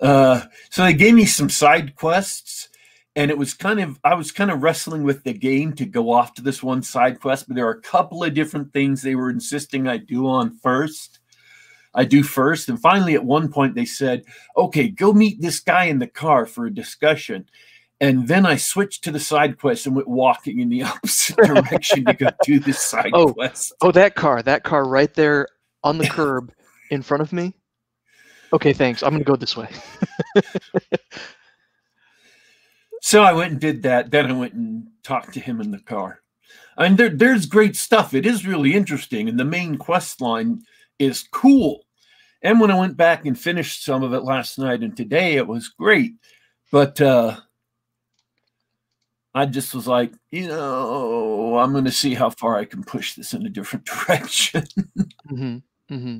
[0.01, 2.69] Uh, so they gave me some side quests,
[3.15, 6.11] and it was kind of I was kind of wrestling with the game to go
[6.11, 9.15] off to this one side quest, but there are a couple of different things they
[9.15, 11.19] were insisting I do on first.
[11.93, 14.23] I do first, and finally at one point they said,
[14.55, 17.49] "Okay, go meet this guy in the car for a discussion."
[17.99, 22.05] And then I switched to the side quest and went walking in the opposite direction
[22.05, 23.33] to go do this side Oh.
[23.33, 23.73] quest.
[23.81, 25.47] Oh, that car, that car right there
[25.83, 26.51] on the curb
[26.89, 27.53] in front of me.
[28.53, 29.03] Okay, thanks.
[29.03, 29.69] I'm gonna go this way.
[33.01, 34.11] So I went and did that.
[34.11, 36.21] Then I went and talked to him in the car.
[36.77, 38.13] And there, there's great stuff.
[38.13, 39.27] It is really interesting.
[39.27, 40.61] And the main quest line
[40.99, 41.83] is cool.
[42.43, 45.47] And when I went back and finished some of it last night and today, it
[45.47, 46.13] was great.
[46.71, 47.37] But uh,
[49.33, 53.15] I just was like, you know, I'm going to see how far I can push
[53.15, 54.63] this in a different direction.
[55.27, 55.57] hmm
[55.89, 56.19] hmm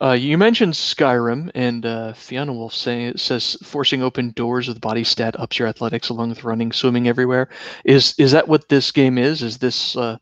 [0.00, 5.02] Uh, you mentioned Skyrim, and uh, Fiona Wolf say, says forcing open doors with body
[5.02, 7.48] stat ups your athletics along with running, swimming everywhere.
[7.84, 9.42] Is is that what this game is?
[9.42, 10.18] Is this uh,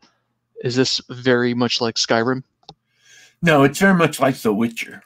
[0.65, 2.43] is this very much like Skyrim?
[3.43, 5.03] no, it's very much like The Witcher.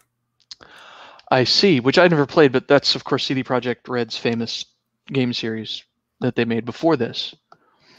[1.32, 4.64] I see, which I never played, but that's of course CD Projekt Red's famous
[5.08, 5.84] game series
[6.20, 7.34] that they made before this.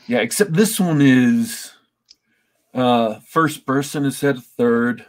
[0.08, 1.74] Yeah, except this one is
[2.74, 5.06] uh first person instead of third.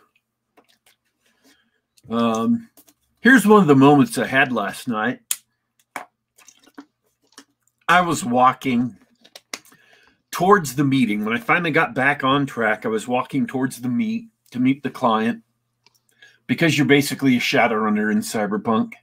[2.11, 2.69] Um
[3.21, 5.21] here's one of the moments I had last night.
[7.89, 8.97] I was walking
[10.31, 11.25] towards the meeting.
[11.25, 14.83] When I finally got back on track, I was walking towards the meet to meet
[14.83, 15.43] the client
[16.47, 18.95] because you're basically a shadowrunner in Cyberpunk.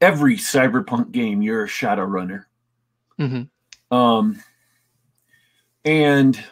[0.00, 2.44] Every Cyberpunk game, you're a shadowrunner.
[3.18, 3.42] hmm
[3.90, 4.42] Um,
[5.84, 6.42] and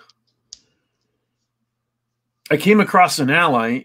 [2.50, 3.84] I came across an ally,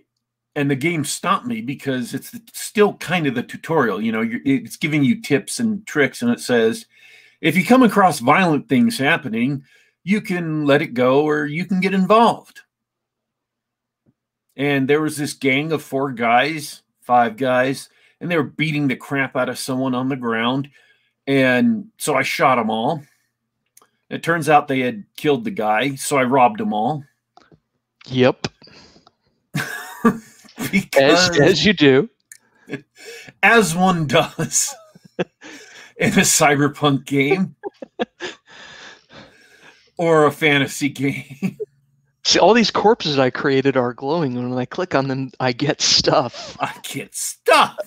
[0.56, 4.01] and the game stopped me because it's still kind of the tutorial.
[4.01, 6.86] You know, it's giving you tips and tricks, and it says
[7.41, 9.64] if you come across violent things happening,
[10.03, 12.62] you can let it go or you can get involved.
[14.56, 17.89] And there was this gang of four guys, five guys,
[18.22, 20.70] and they were beating the crap out of someone on the ground.
[21.28, 23.03] And so I shot them all.
[24.10, 27.03] It turns out they had killed the guy, so I robbed them all.
[28.08, 28.47] Yep,
[30.72, 32.09] because, as as you do.
[33.43, 34.74] as one does
[35.97, 37.55] in a cyberpunk game
[39.97, 41.57] or a fantasy game.
[42.24, 45.51] See, all these corpses I created are glowing, and when I click on them, I
[45.51, 46.57] get stuff.
[46.59, 47.78] I get stuff.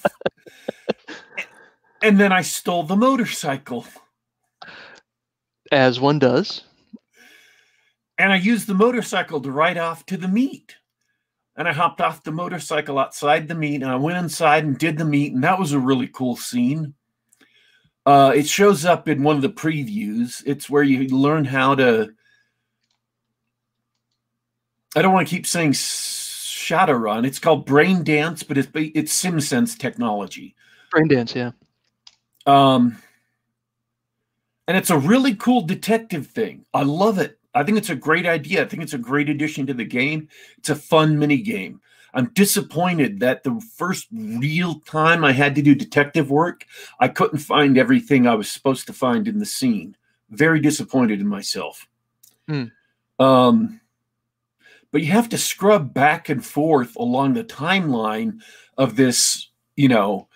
[2.03, 3.85] and then I stole the motorcycle.
[5.73, 6.63] As one does.
[8.17, 10.77] And I used the motorcycle to ride off to the meet.
[11.59, 14.97] And I hopped off the motorcycle outside the meet and I went inside and did
[14.97, 15.35] the meet.
[15.35, 16.95] And that was a really cool scene.
[18.07, 20.43] Uh, it shows up in one of the previews.
[20.47, 22.11] It's where you learn how to.
[24.97, 27.27] I don't want to keep saying Shadowrun.
[27.27, 30.55] It's called Brain Dance, but it's it's SimSense technology.
[30.91, 31.51] Brain dance, yeah.
[32.47, 32.97] Um,
[34.67, 36.65] and it's a really cool detective thing.
[36.73, 37.38] I love it.
[37.59, 38.63] I think it's a great idea.
[38.63, 40.29] I think it's a great addition to the game.
[40.59, 41.81] It's a fun mini game.
[42.15, 46.65] I'm disappointed that the first real time I had to do detective work,
[47.01, 49.97] I couldn't find everything I was supposed to find in the scene.
[50.31, 51.89] Very disappointed in myself.
[52.47, 52.65] Hmm.
[53.19, 53.81] Um,
[54.93, 58.41] but you have to scrub back and forth along the timeline
[58.77, 60.29] of this, you know,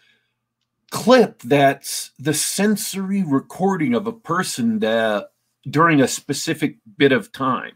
[0.91, 5.32] clip that's the sensory recording of a person that
[5.69, 7.73] during a specific bit of time.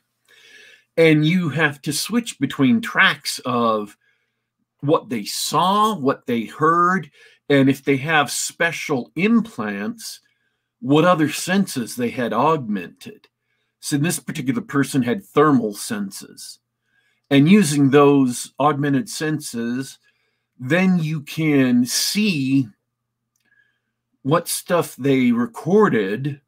[0.97, 3.97] And you have to switch between tracks of
[4.81, 7.11] what they saw what they heard
[7.49, 10.21] and if they have special implants
[10.81, 13.27] what other senses they had augmented.
[13.81, 16.59] So this particular person had thermal senses.
[17.31, 19.99] And using those augmented senses
[20.59, 22.69] then you can see
[24.23, 26.41] what stuff they recorded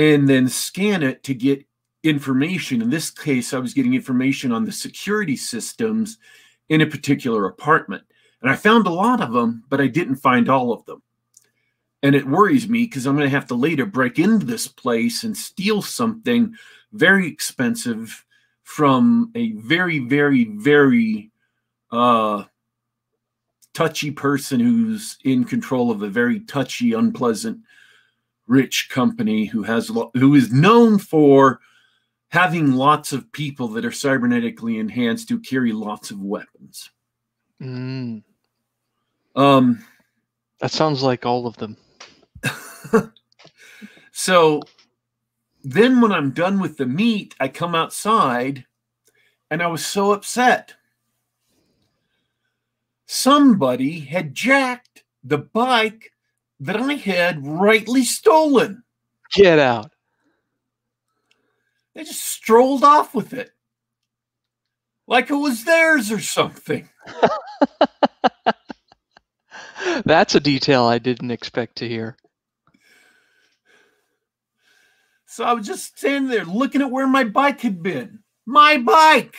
[0.00, 1.62] and then scan it to get
[2.04, 2.80] information.
[2.80, 6.16] In this case, I was getting information on the security systems
[6.70, 8.02] in a particular apartment.
[8.40, 11.02] And I found a lot of them, but I didn't find all of them.
[12.02, 15.22] And it worries me because I'm going to have to later break into this place
[15.22, 16.54] and steal something
[16.92, 18.24] very expensive
[18.62, 21.30] from a very, very, very
[21.92, 22.44] uh,
[23.74, 27.60] touchy person who's in control of a very touchy, unpleasant,
[28.50, 31.60] rich company who has who is known for
[32.30, 36.90] having lots of people that are cybernetically enhanced who carry lots of weapons.
[37.62, 38.22] Mm.
[39.36, 39.84] Um,
[40.58, 41.76] that sounds like all of them.
[44.12, 44.60] so
[45.62, 48.64] then when I'm done with the meat, I come outside
[49.48, 50.74] and I was so upset.
[53.06, 56.12] Somebody had jacked the bike
[56.60, 58.82] that I had rightly stolen.
[59.32, 59.90] Get out.
[61.94, 63.50] They just strolled off with it
[65.10, 66.88] like it was theirs or something.
[70.04, 72.16] That's a detail I didn't expect to hear.
[75.26, 78.20] So I was just standing there looking at where my bike had been.
[78.46, 79.34] My bike!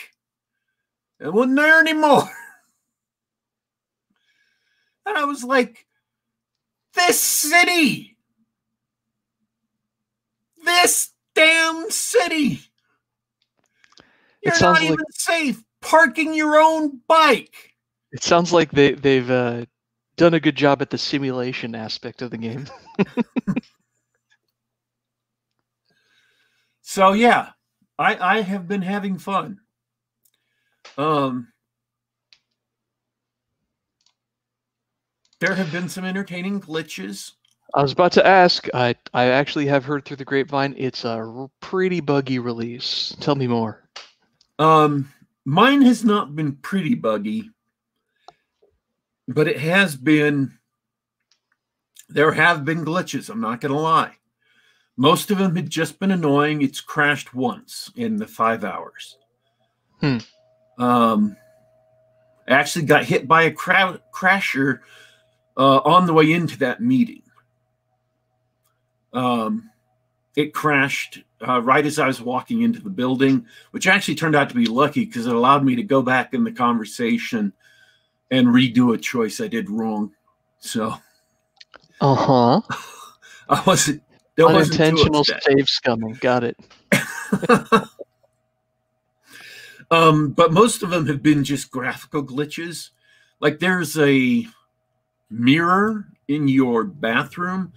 [1.20, 2.28] It wasn't there anymore.
[5.04, 5.84] And I was like,
[6.94, 8.16] this city,
[10.64, 12.60] this damn city.
[14.42, 17.74] You're not even like, safe parking your own bike.
[18.12, 19.66] It sounds like they they've uh,
[20.16, 22.66] done a good job at the simulation aspect of the game.
[26.82, 27.50] so yeah,
[27.98, 29.60] I I have been having fun.
[30.98, 31.51] Um
[35.42, 37.32] there have been some entertaining glitches.
[37.74, 38.68] I was about to ask.
[38.72, 43.16] I I actually have heard through the grapevine it's a pretty buggy release.
[43.18, 43.82] Tell me more.
[44.60, 45.12] Um,
[45.44, 47.50] mine has not been pretty buggy,
[49.26, 50.58] but it has been.
[52.08, 53.28] There have been glitches.
[53.28, 54.12] I'm not going to lie.
[54.96, 56.62] Most of them had just been annoying.
[56.62, 59.16] It's crashed once in the five hours.
[59.98, 60.18] Hmm.
[60.78, 61.36] Um,
[62.46, 64.80] I actually got hit by a cra- crasher
[65.56, 67.22] uh, on the way into that meeting.
[69.12, 69.70] Um,
[70.36, 74.48] it crashed uh, right as I was walking into the building, which actually turned out
[74.48, 77.52] to be lucky because it allowed me to go back in the conversation
[78.30, 80.12] and redo a choice I did wrong.
[80.60, 80.94] So,
[82.00, 82.60] uh huh.
[83.48, 84.02] I wasn't
[84.38, 86.18] unintentional save scumming.
[86.20, 86.56] Got it.
[89.90, 92.90] um, but most of them have been just graphical glitches.
[93.40, 94.46] Like there's a
[95.32, 97.72] mirror in your bathroom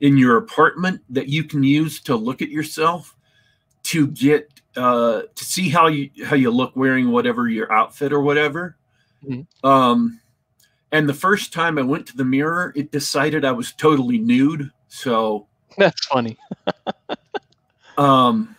[0.00, 3.16] in your apartment that you can use to look at yourself
[3.82, 8.20] to get uh, to see how you how you look wearing whatever your outfit or
[8.20, 8.76] whatever.
[9.24, 9.66] Mm-hmm.
[9.66, 10.20] Um,
[10.92, 14.70] and the first time I went to the mirror, it decided I was totally nude.
[14.88, 15.46] So
[15.78, 16.36] that's funny.
[17.98, 18.54] um,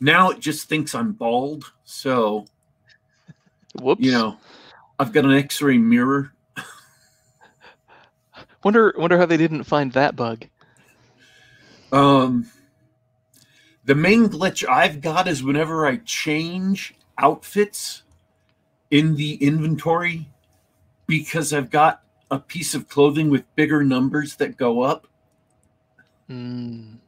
[0.00, 1.64] now it just thinks I'm bald.
[1.84, 2.46] So,
[3.80, 4.02] whoops.
[4.02, 4.36] You know,
[4.98, 6.32] I've got an X-ray mirror.
[8.68, 10.44] Wonder wonder how they didn't find that bug.
[11.90, 12.50] Um,
[13.86, 18.02] the main glitch I've got is whenever I change outfits
[18.90, 20.28] in the inventory
[21.06, 25.06] because I've got a piece of clothing with bigger numbers that go up.
[26.26, 26.98] Because mm.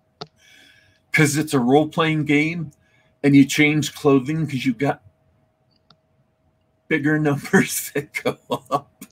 [1.13, 2.71] it's a role playing game
[3.23, 5.03] and you change clothing because you've got
[6.89, 8.39] bigger numbers that go
[8.71, 9.05] up.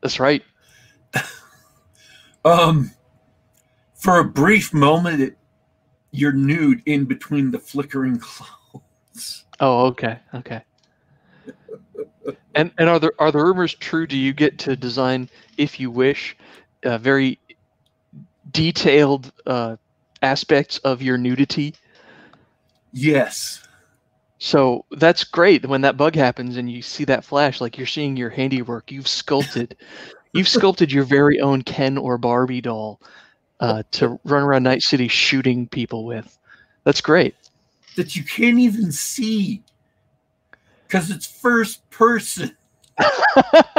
[0.00, 0.44] That's right.
[2.44, 2.90] Um,
[3.94, 5.36] for a brief moment, it,
[6.10, 9.44] you're nude in between the flickering clothes.
[9.60, 10.62] Oh, okay, okay.
[12.54, 14.06] and and are the are the rumors true?
[14.06, 16.36] Do you get to design, if you wish,
[16.84, 17.38] uh, very
[18.50, 19.76] detailed uh,
[20.22, 21.74] aspects of your nudity?
[22.92, 23.66] Yes.
[24.38, 28.16] So that's great when that bug happens and you see that flash, like you're seeing
[28.16, 28.90] your handiwork.
[28.90, 29.76] You've sculpted,
[30.32, 33.00] you've sculpted your very own Ken or Barbie doll
[33.60, 36.38] uh, to run around Night City shooting people with.
[36.84, 37.34] That's great.
[37.96, 39.62] That you can't even see
[40.86, 42.56] because it's first person.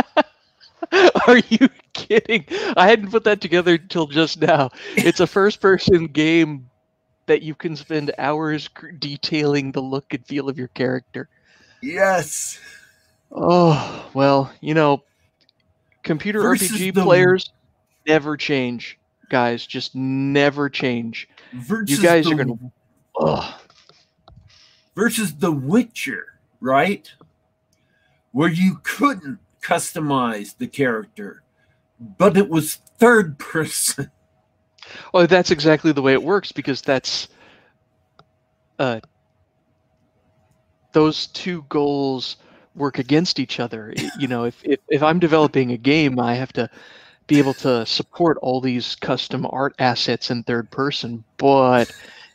[1.28, 2.46] Are you kidding?
[2.76, 4.72] I hadn't put that together until just now.
[4.96, 6.70] It's a first person game
[7.26, 11.30] that you can spend hours detailing the look and feel of your character.
[11.82, 12.60] Yes.
[13.32, 15.04] Oh, well, you know,
[16.04, 17.52] computer Versus RPG players
[18.06, 19.00] never change
[19.34, 21.28] guys just never change.
[21.54, 22.54] Versus you guys the, are gonna.
[23.20, 23.54] Ugh.
[24.96, 27.12] Versus The Witcher, right?
[28.32, 31.42] Where you couldn't customize the character,
[32.00, 34.12] but it was third person.
[35.14, 37.30] Oh, that's exactly the way it works because that's
[38.78, 39.00] uh,
[40.92, 42.36] those two goals
[42.76, 43.94] work against each other.
[44.18, 46.70] You know, if, if if I'm developing a game, I have to
[47.28, 51.24] be able to support all these custom art assets in third person.
[51.38, 51.94] But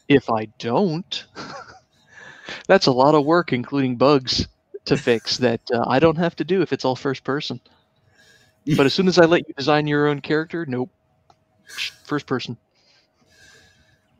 [0.08, 1.26] if I don't,
[2.66, 4.48] that's a lot of work, including bugs
[4.86, 7.60] to fix that uh, I don't have to do if it's all first person.
[8.76, 10.90] But as soon as I let you design your own character, nope,
[12.04, 12.56] first person.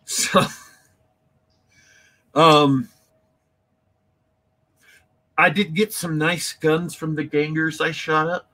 [0.05, 0.43] So,
[2.35, 2.89] um,
[5.39, 8.51] I did get some nice guns from the gangers I shot up.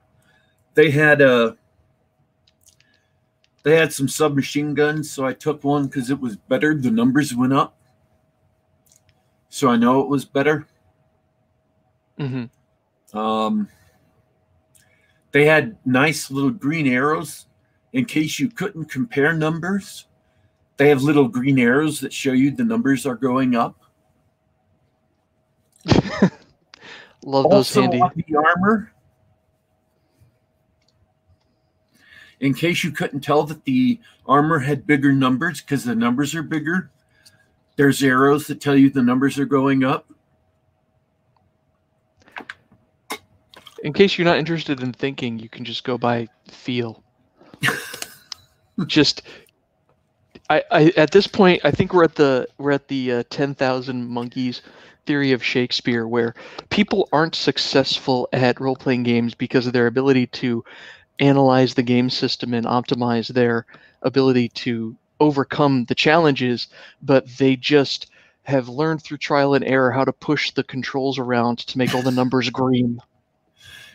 [0.74, 1.52] They had a uh,
[3.62, 6.74] they had some submachine guns, so I took one because it was better.
[6.74, 7.78] The numbers went up,
[9.48, 10.66] so I know it was better.
[12.20, 13.18] Mm-hmm.
[13.18, 13.68] Um,
[15.32, 17.46] they had nice little green arrows
[17.94, 20.06] in case you couldn't compare numbers.
[20.76, 23.83] They have little green arrows that show you the numbers are going up.
[27.24, 28.00] Love those also handy.
[28.00, 28.92] on the armor.
[32.40, 36.42] In case you couldn't tell that the armor had bigger numbers because the numbers are
[36.42, 36.90] bigger,
[37.76, 40.06] there's arrows that tell you the numbers are going up.
[43.82, 47.02] In case you're not interested in thinking, you can just go by feel.
[48.86, 49.22] just
[50.50, 54.06] I, I at this point I think we're at the we're at the uh, 10,000
[54.06, 54.62] monkeys
[55.06, 56.34] theory of Shakespeare where
[56.70, 60.64] people aren't successful at role-playing games because of their ability to
[61.20, 63.66] analyze the game system and optimize their
[64.02, 66.68] ability to overcome the challenges,
[67.02, 68.10] but they just
[68.42, 72.02] have learned through trial and error how to push the controls around to make all
[72.02, 72.98] the numbers green.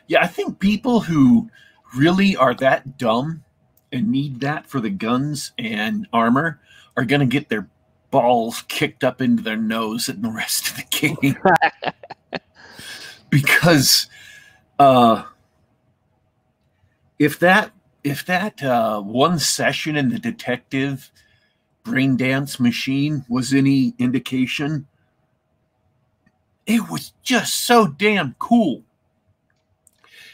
[0.07, 1.49] Yeah, I think people who
[1.95, 3.43] really are that dumb
[3.91, 6.60] and need that for the guns and armor
[6.97, 7.68] are going to get their
[8.12, 11.38] balls kicked up into their nose in the rest of the game.
[13.30, 14.07] because
[14.80, 15.24] uh,
[17.18, 17.72] if that
[18.03, 21.12] if that uh, one session in the detective
[21.84, 24.88] brain dance machine was any indication,
[26.66, 28.84] it was just so damn cool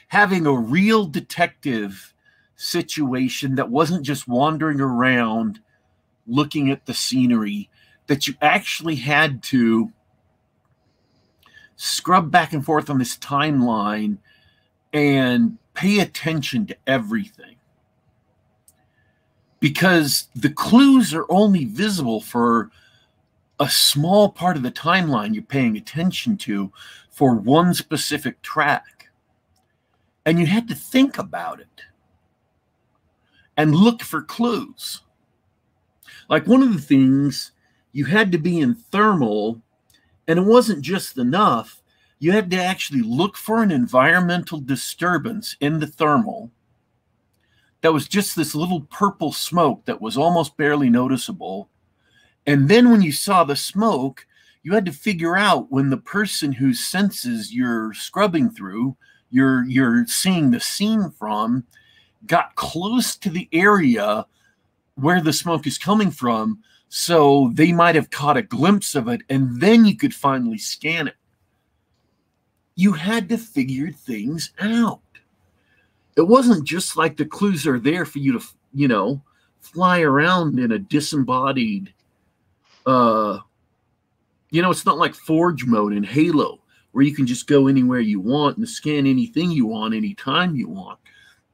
[0.10, 2.14] having a real detective
[2.56, 5.60] situation that wasn't just wandering around
[6.28, 7.70] looking at the scenery,
[8.08, 9.92] that you actually had to
[11.76, 14.18] scrub back and forth on this timeline
[14.94, 17.56] and pay attention to everything.
[19.60, 22.70] Because the clues are only visible for
[23.60, 26.72] a small part of the timeline you're paying attention to
[27.10, 29.10] for one specific track.
[30.26, 31.84] And you had to think about it
[33.58, 35.02] and look for clues.
[36.30, 37.52] Like one of the things
[37.92, 39.62] you had to be in thermal,
[40.28, 41.82] and it wasn't just enough,
[42.20, 46.52] you had to actually look for an environmental disturbance in the thermal
[47.82, 51.70] that was just this little purple smoke that was almost barely noticeable.
[52.48, 54.26] And then when you saw the smoke,
[54.64, 58.98] you had to figure out when the person whose senses you're scrubbing through,
[59.30, 61.66] you're you're seeing the scene from,
[62.26, 64.26] got close to the area
[64.96, 66.60] where the smoke is coming from.
[66.90, 71.08] So they might have caught a glimpse of it, and then you could finally scan
[71.08, 71.16] it.
[72.76, 75.02] You had to figure things out.
[76.16, 79.22] It wasn't just like the clues are there for you to, you know,
[79.60, 81.94] fly around in a disembodied,
[82.86, 83.40] uh,
[84.52, 86.60] you know, it's not like Forge mode in Halo
[86.96, 90.70] where you can just go anywhere you want and scan anything you want anytime you
[90.70, 90.98] want.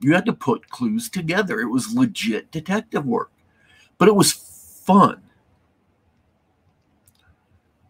[0.01, 1.59] You had to put clues together.
[1.59, 3.31] It was legit detective work,
[3.97, 5.21] but it was fun.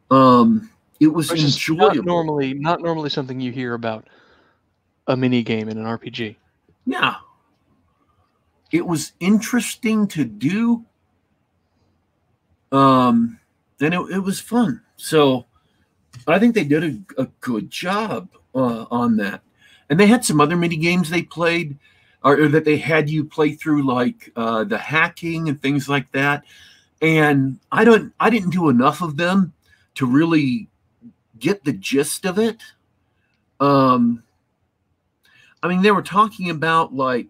[0.10, 1.96] Um, it was enjoyable.
[1.96, 4.08] not normally not normally something you hear about
[5.08, 6.36] a mini game in an RPG.
[6.86, 7.16] Yeah.
[8.72, 10.86] It was interesting to do.
[12.72, 13.40] Um,
[13.80, 14.82] and it, it was fun.
[14.96, 15.46] So
[16.28, 19.42] I think they did a, a good job uh, on that.
[19.90, 21.78] And they had some other mini games they played
[22.24, 26.12] or, or that they had you play through like uh, the hacking and things like
[26.12, 26.44] that.
[27.02, 29.54] And I don't I didn't do enough of them
[29.96, 30.68] to really
[31.40, 32.62] get the gist of it.
[33.60, 34.24] Um
[35.64, 37.28] I mean, they were talking about like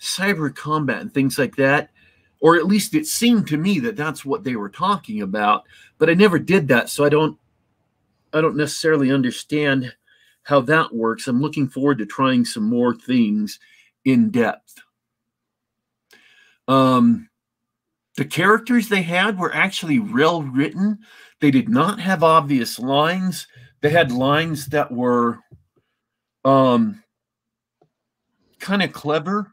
[0.00, 1.90] cyber combat and things like that,
[2.40, 5.64] or at least it seemed to me that that's what they were talking about.
[5.98, 7.38] But I never did that, so I don't,
[8.32, 9.94] I don't necessarily understand
[10.46, 11.26] how that works.
[11.26, 13.58] I'm looking forward to trying some more things
[14.04, 14.76] in depth.
[16.68, 17.28] Um,
[18.16, 21.00] the characters they had were actually well written.
[21.40, 23.48] They did not have obvious lines.
[23.80, 25.40] They had lines that were
[26.44, 27.02] um,
[28.60, 29.52] kind of clever.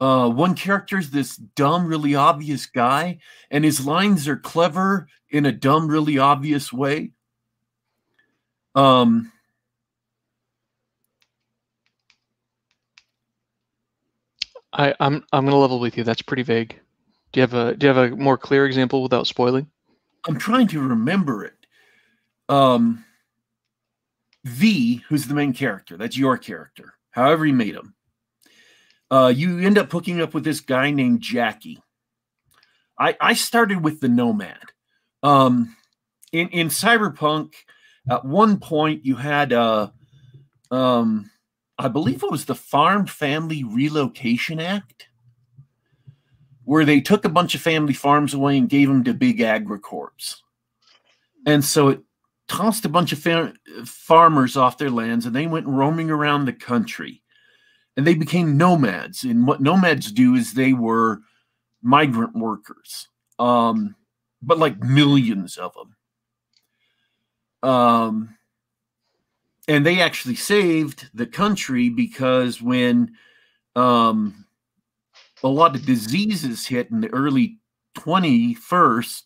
[0.00, 3.18] Uh, one character is this dumb, really obvious guy,
[3.50, 7.10] and his lines are clever in a dumb, really obvious way.
[8.76, 9.32] Um,
[14.72, 16.04] I, I'm I'm gonna level with you.
[16.04, 16.78] That's pretty vague.
[17.32, 19.66] Do you have a Do you have a more clear example without spoiling?
[20.26, 21.54] I'm trying to remember it.
[22.48, 23.04] Um,
[24.44, 27.94] V, who's the main character, that's your character, however you made him.
[29.10, 31.82] Uh, you end up hooking up with this guy named Jackie.
[32.98, 34.72] I, I started with the Nomad.
[35.22, 35.76] Um,
[36.32, 37.52] in, in Cyberpunk,
[38.08, 39.92] at one point you had a,
[40.70, 41.30] um,
[41.78, 45.08] I believe it was the Farm Family Relocation Act,
[46.64, 50.36] where they took a bunch of family farms away and gave them to big agricorps.
[51.46, 52.00] And so it
[52.48, 53.54] tossed a bunch of fam-
[53.84, 57.22] farmers off their lands and they went roaming around the country
[57.96, 59.24] and they became nomads.
[59.24, 61.20] And what nomads do is they were
[61.82, 63.08] migrant workers,
[63.38, 63.96] um,
[64.40, 65.96] but like millions of them.
[67.68, 68.36] Um,
[69.68, 73.12] and they actually saved the country because when
[73.76, 74.44] um,
[75.42, 77.58] a lot of diseases hit in the early
[77.96, 79.22] 21st,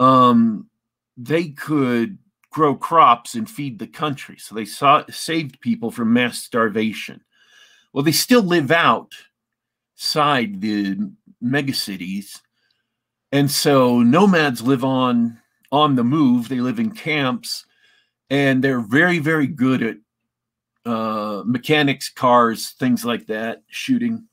[0.00, 0.68] um,
[1.16, 2.18] they could
[2.50, 4.36] grow crops and feed the country.
[4.38, 7.22] So they saw, saved people from mass starvation.
[7.92, 11.10] Well, they still live outside the
[11.42, 12.40] megacities.
[13.32, 15.40] And so nomads live on
[15.70, 16.48] on the move.
[16.48, 17.66] They live in camps
[18.30, 19.96] and they're very, very good at
[20.84, 24.26] uh, mechanics, cars, things like that, shooting.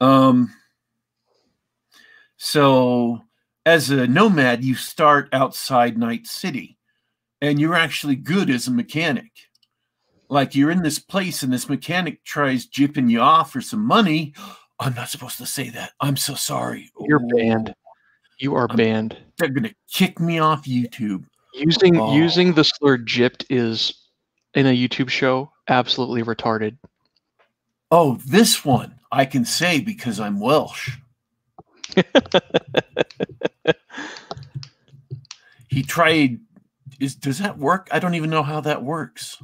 [0.00, 0.52] Um,
[2.36, 3.20] so
[3.66, 6.78] as a nomad, you start outside Night City
[7.40, 9.30] and you're actually good as a mechanic.
[10.28, 14.34] Like you're in this place and this mechanic tries jipping you off for some money.
[14.82, 15.92] I'm not supposed to say that.
[16.00, 16.90] I'm so sorry.
[17.06, 17.74] You're banned.
[18.38, 19.16] You are I'm- banned.
[19.36, 21.24] They're gonna kick me off YouTube.
[21.54, 22.14] Using Oh.
[22.14, 23.92] using the slur "gypped" is
[24.54, 26.76] in a YouTube show absolutely retarded.
[27.90, 30.90] Oh, this one I can say because I'm Welsh.
[35.68, 36.40] He tried.
[36.98, 37.88] Is does that work?
[37.92, 39.40] I don't even know how that works.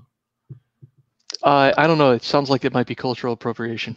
[1.42, 2.11] Uh, I don't know.
[2.12, 3.94] It sounds like it might be cultural appropriation.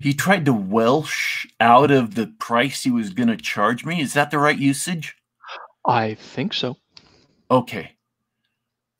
[0.00, 4.00] He tried to Welsh out of the price he was going to charge me.
[4.00, 5.14] Is that the right usage?
[5.86, 6.76] I think so.
[7.50, 7.92] Okay.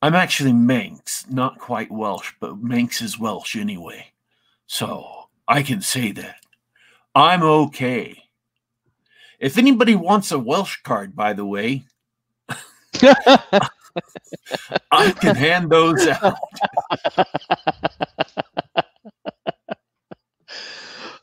[0.02, 4.12] I'm actually Manx, not quite Welsh, but Manx is Welsh anyway.
[4.66, 6.36] So I can say that.
[7.14, 8.22] I'm okay.
[9.40, 11.84] If anybody wants a Welsh card, by the way,
[14.92, 16.36] I can hand those out.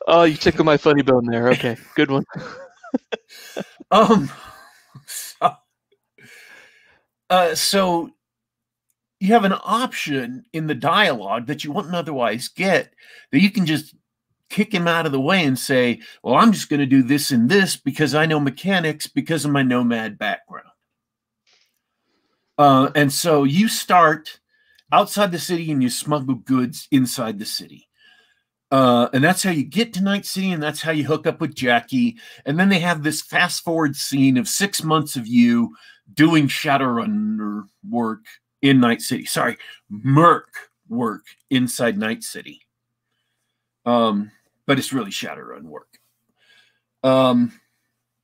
[0.07, 1.49] oh, you tickled my funny bone there.
[1.49, 2.25] Okay, good one.
[3.91, 4.31] Um,
[7.33, 8.11] uh, so
[9.19, 12.93] you have an option in the dialogue that you wouldn't otherwise get
[13.31, 13.95] that you can just
[14.49, 17.31] kick him out of the way and say, Well, I'm just going to do this
[17.31, 20.67] and this because I know mechanics because of my nomad background.
[22.55, 24.39] Uh, and so you start
[24.91, 27.87] outside the city and you smuggle goods inside the city.
[28.73, 31.39] Uh, and that's how you get to Night City, and that's how you hook up
[31.39, 32.17] with Jackie.
[32.43, 35.75] And then they have this fast forward scene of six months of you
[36.11, 38.21] doing Shadowrunner work
[38.63, 39.25] in Night City.
[39.25, 39.59] Sorry,
[39.91, 40.47] Merc
[40.89, 41.21] work
[41.51, 42.61] inside Night City.
[43.85, 44.31] Um,
[44.65, 45.99] but it's really Shadowrun work.
[47.03, 47.51] Um,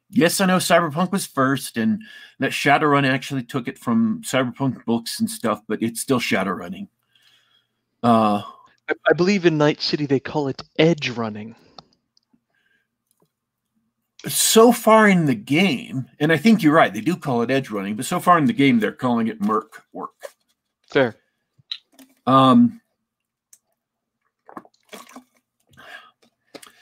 [0.09, 2.01] yes, I know Cyberpunk was first, and
[2.39, 6.87] that Shadowrun actually took it from Cyberpunk books and stuff, but it's still Shadowrunning.
[8.01, 8.41] Uh,
[8.89, 11.55] I, I believe in Night City they call it edge running.
[14.27, 17.69] so far in the game, and I think you're right, they do call it edge
[17.69, 20.33] running, but so far in the game, they're calling it Merc work.
[20.89, 21.15] Fair.
[22.27, 22.81] Um,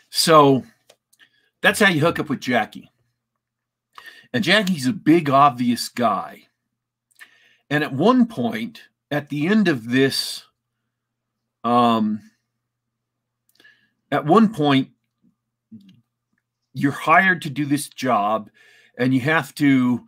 [0.10, 0.64] so
[1.62, 2.90] that's how you hook up with Jackie.
[4.34, 6.48] And Jackie's a big, obvious guy.
[7.70, 10.44] And at one point, at the end of this,
[11.64, 12.22] um,
[14.12, 14.90] at one point,
[16.74, 18.50] you're hired to do this job
[18.98, 20.06] and you have to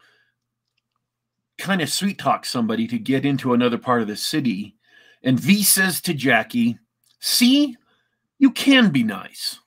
[1.57, 4.75] kind of sweet talk somebody to get into another part of the city
[5.23, 6.77] And V says to Jackie,
[7.19, 7.75] See,
[8.37, 9.59] you can be nice.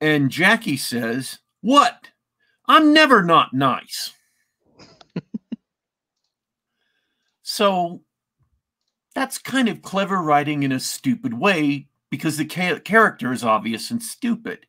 [0.00, 2.08] And Jackie says, What?
[2.66, 4.12] I'm never not nice.
[7.42, 8.02] so
[9.18, 14.00] that's kind of clever writing in a stupid way because the character is obvious and
[14.00, 14.64] stupid.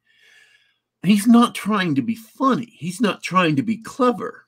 [1.03, 4.47] He's not trying to be funny, he's not trying to be clever.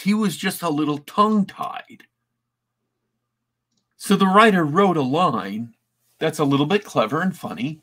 [0.00, 2.04] He was just a little tongue tied.
[3.96, 5.74] So the writer wrote a line
[6.20, 7.80] that's a little bit clever and funny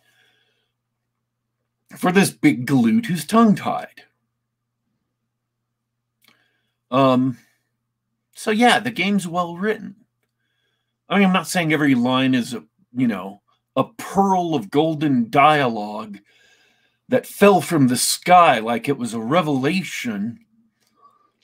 [1.97, 4.03] for this big galoot who's tongue tied.
[6.89, 7.39] Um,
[8.33, 10.04] so yeah, the game's well written.
[11.09, 12.63] I mean, I'm not saying every line is a
[12.95, 13.41] you know
[13.75, 16.19] a pearl of golden dialogue
[17.09, 20.39] that fell from the sky like it was a revelation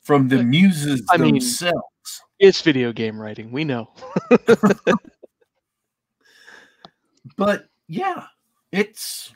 [0.01, 2.21] from the muses I mean, themselves.
[2.39, 3.51] It's video game writing.
[3.51, 3.91] We know.
[7.37, 8.25] but yeah,
[8.71, 9.33] it's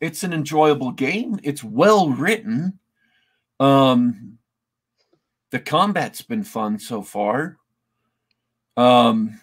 [0.00, 1.40] it's an enjoyable game.
[1.42, 2.78] It's well written.
[3.58, 4.38] Um
[5.50, 7.56] the combat's been fun so far.
[8.80, 9.40] Um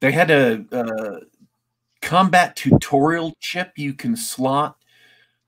[0.00, 1.20] they had a, a
[2.02, 4.76] combat tutorial chip you can slot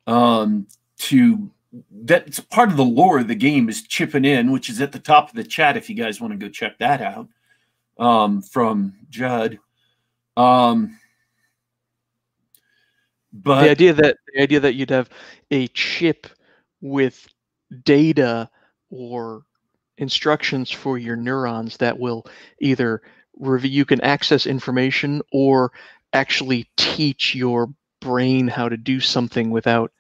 [0.07, 0.67] um
[0.97, 1.51] to
[1.93, 4.99] that's part of the lore of the game is chipping in, which is at the
[4.99, 7.29] top of the chat if you guys want to go check that out
[7.99, 9.59] um, from Judd.
[10.37, 10.99] Um,
[13.33, 15.11] but the idea that the idea that you'd have
[15.51, 16.27] a chip
[16.81, 17.29] with
[17.85, 18.49] data
[18.91, 19.43] or
[19.99, 22.27] instructions for your neurons that will
[22.61, 23.03] either
[23.39, 25.73] review you can access information or
[26.13, 27.69] actually teach your
[28.01, 29.93] brain how to do something without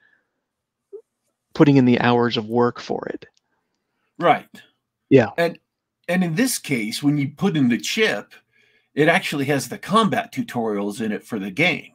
[1.54, 3.26] putting in the hours of work for it.
[4.18, 4.48] Right.
[5.10, 5.30] Yeah.
[5.36, 5.58] And
[6.08, 8.32] and in this case, when you put in the chip,
[8.94, 11.92] it actually has the combat tutorials in it for the game.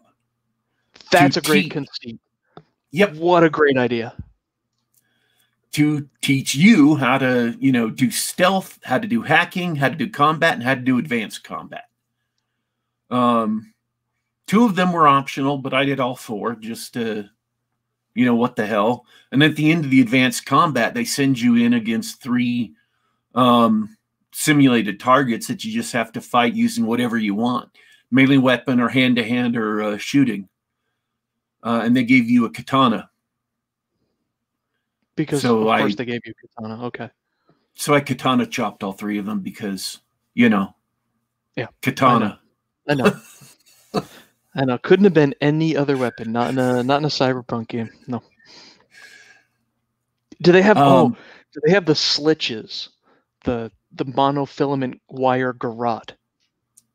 [1.12, 2.20] That's a great teach- conceit.
[2.92, 3.16] Yep.
[3.16, 4.14] What a great idea.
[5.74, 9.96] To teach you how to, you know, do stealth, how to do hacking, how to
[9.96, 11.86] do combat, and how to do advanced combat.
[13.10, 13.74] Um,
[14.46, 17.28] two of them were optional, but I did all four just to,
[18.14, 19.08] you know, what the hell.
[19.32, 22.74] And at the end of the advanced combat, they send you in against three
[23.34, 23.98] um,
[24.32, 27.70] simulated targets that you just have to fight using whatever you want
[28.14, 30.48] melee weapon or hand to hand or uh, shooting.
[31.64, 33.10] Uh, and they gave you a katana.
[35.16, 36.86] Because So of course I- they gave you katana.
[36.88, 37.10] Okay.
[37.76, 40.00] So I katana chopped all three of them because,
[40.36, 40.76] you know,
[41.56, 42.40] Yeah, katana.
[42.88, 43.20] I know.
[44.56, 44.78] I know.
[44.78, 46.32] Couldn't have been any other weapon.
[46.32, 47.90] Not in a not in a cyberpunk game.
[48.08, 48.22] No.
[50.42, 51.18] Do they have oh Um,
[51.54, 52.90] do they have the slitches?
[53.46, 56.14] The the monofilament wire garrote.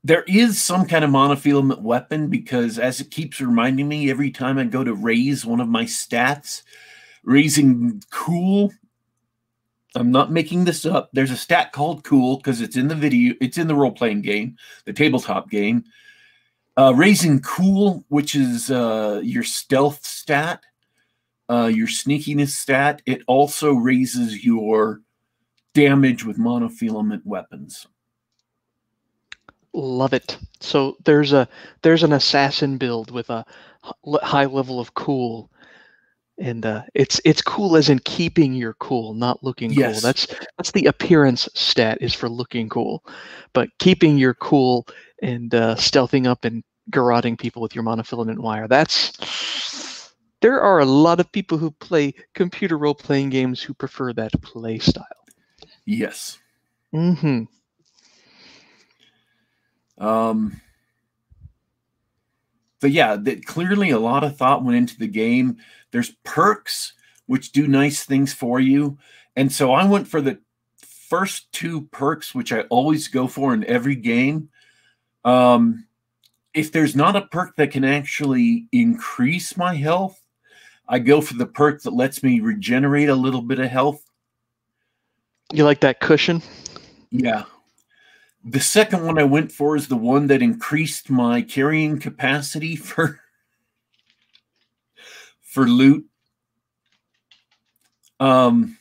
[0.04, 4.58] there is some kind of monofilament weapon because, as it keeps reminding me every time
[4.58, 6.62] I go to raise one of my stats,
[7.28, 8.72] raising cool.
[9.94, 11.10] I'm not making this up.
[11.12, 14.22] There's a stat called cool because it's in the video, it's in the role playing
[14.22, 14.56] game,
[14.86, 15.84] the tabletop game.
[16.76, 20.62] Uh, raising cool, which is uh, your stealth stat,
[21.50, 25.00] uh, your sneakiness stat, it also raises your
[25.74, 27.86] damage with monofilament weapons.
[29.74, 30.38] Love it.
[30.60, 31.48] So there's a
[31.82, 33.44] there's an assassin build with a
[34.22, 35.50] high level of cool,
[36.39, 40.01] and uh, it's it's cool as in keeping your cool, not looking Yes.
[40.01, 40.01] cool.
[40.01, 40.26] That's
[40.57, 43.05] that's the appearance stat is for looking cool,
[43.53, 44.86] but keeping your cool
[45.22, 48.68] and uh, stealthing up and garroting people with your monofilament wire.
[48.68, 54.12] That's there are a lot of people who play computer role playing games who prefer
[54.14, 55.05] that play style.
[55.86, 56.39] Yes.
[56.93, 57.45] hmm
[59.99, 60.61] Um,
[62.80, 65.58] but yeah, that clearly a lot of thought went into the game.
[65.90, 66.92] There's perks
[67.26, 68.98] which do nice things for you,
[69.36, 70.38] and so I went for the
[71.08, 74.50] first two perks, which I always go for in every game.
[75.24, 75.86] Um,
[76.54, 80.20] if there's not a perk that can actually increase my health,
[80.88, 84.02] I go for the perk that lets me regenerate a little bit of health.
[85.52, 86.42] You like that cushion?
[87.10, 87.44] Yeah.
[88.45, 93.20] The second one I went for is the one that increased my carrying capacity for
[95.41, 96.07] for loot.
[98.20, 98.78] Um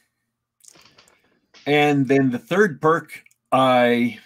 [1.66, 4.20] and then the third perk I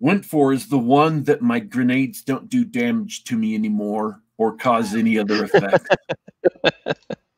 [0.00, 4.56] went for is the one that my grenades don't do damage to me anymore or
[4.56, 5.86] cause any other effect.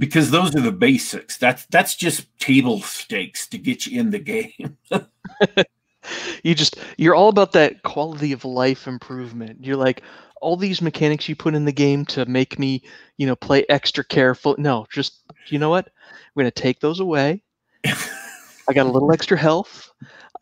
[0.00, 1.36] because those are the basics.
[1.36, 4.78] That's that's just table stakes to get you in the game.
[6.42, 9.62] you just you're all about that quality of life improvement.
[9.62, 10.02] You're like
[10.40, 12.82] all these mechanics you put in the game to make me,
[13.18, 14.56] you know, play extra careful.
[14.58, 15.90] No, just you know what?
[16.34, 17.42] We're gonna take those away.
[17.84, 19.92] I got a little extra health.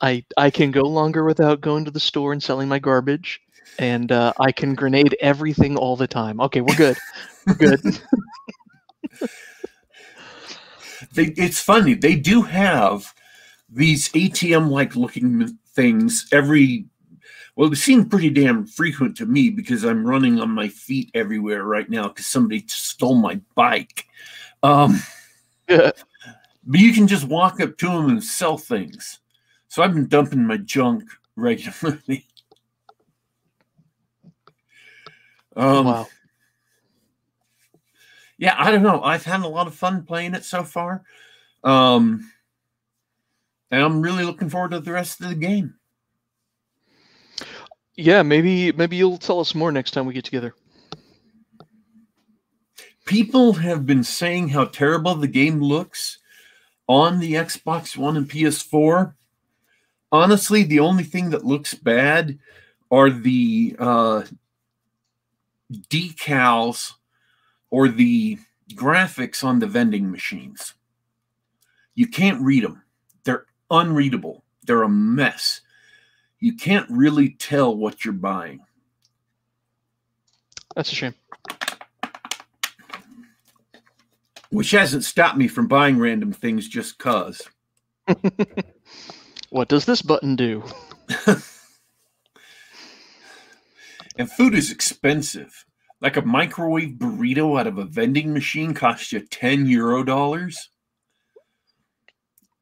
[0.01, 3.41] I I can go longer without going to the store and selling my garbage,
[3.81, 6.41] and uh, I can grenade everything all the time.
[6.43, 6.97] Okay, we're good.
[7.45, 7.81] We're good.
[11.19, 11.95] they, it's funny.
[11.95, 13.13] They do have
[13.69, 16.87] these ATM like looking things every.
[17.57, 21.65] Well, they seem pretty damn frequent to me because I'm running on my feet everywhere
[21.65, 24.05] right now because somebody stole my bike.
[24.63, 25.01] Um,
[25.69, 25.91] yeah.
[26.65, 29.19] But you can just walk up to them and sell things.
[29.67, 31.03] So I've been dumping my junk
[31.35, 32.27] regularly.
[35.57, 36.07] um, wow.
[38.39, 39.03] Yeah, I don't know.
[39.03, 41.03] I've had a lot of fun playing it so far.
[41.65, 42.31] Um,
[43.71, 45.75] and I'm really looking forward to the rest of the game.
[47.97, 50.55] Yeah, maybe maybe you'll tell us more next time we get together.
[53.05, 56.19] People have been saying how terrible the game looks
[56.87, 59.15] on the Xbox One and PS4.
[60.13, 62.39] Honestly, the only thing that looks bad
[62.91, 64.23] are the uh,
[65.91, 66.93] decals
[67.71, 68.39] or the
[68.75, 70.75] graphics on the vending machines.
[71.95, 72.83] You can't read them,
[73.25, 75.61] they're unreadable, they're a mess.
[76.41, 78.61] You can't really tell what you're buying.
[80.77, 81.15] That's a shame.
[84.51, 87.43] Which hasn't stopped me from buying random things just cuz.
[89.51, 90.63] what does this button do?
[94.17, 95.65] and food is expensive.
[96.01, 100.71] Like a microwave burrito out of a vending machine costs you 10 euro dollars.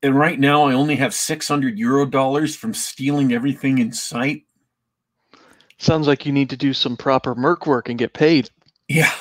[0.02, 4.44] And right now I only have 600 euro dollars from stealing everything in sight.
[5.78, 8.50] Sounds like you need to do some proper merc work and get paid.
[8.88, 9.12] Yeah.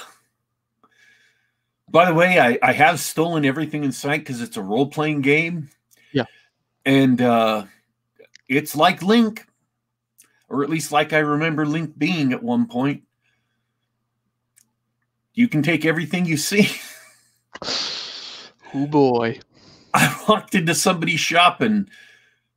[1.90, 5.22] By the way, I, I have stolen everything in sight because it's a role playing
[5.22, 5.70] game.
[6.12, 6.26] Yeah.
[6.86, 7.66] And uh,
[8.48, 9.46] it's like Link,
[10.50, 13.04] or at least like I remember Link being at one point
[15.36, 16.70] you can take everything you see.
[18.74, 19.40] oh boy.
[19.94, 21.90] I walked into somebody's shop and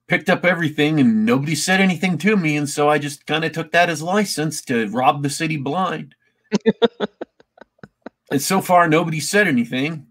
[0.06, 3.52] picked up everything and nobody said anything to me and so I just kind of
[3.52, 6.14] took that as license to rob the city blind.
[8.30, 10.06] and so far nobody said anything.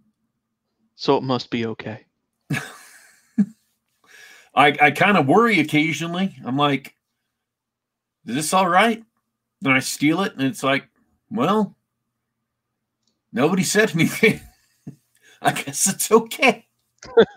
[0.96, 2.06] So it must be okay.
[4.56, 6.36] I I kind of worry occasionally.
[6.46, 6.96] I'm like,
[8.26, 9.04] is this all right?
[9.62, 10.88] Then I steal it and it's like,
[11.30, 11.77] well,
[13.38, 14.42] Nobody said anything.
[15.44, 16.66] I guess it's okay.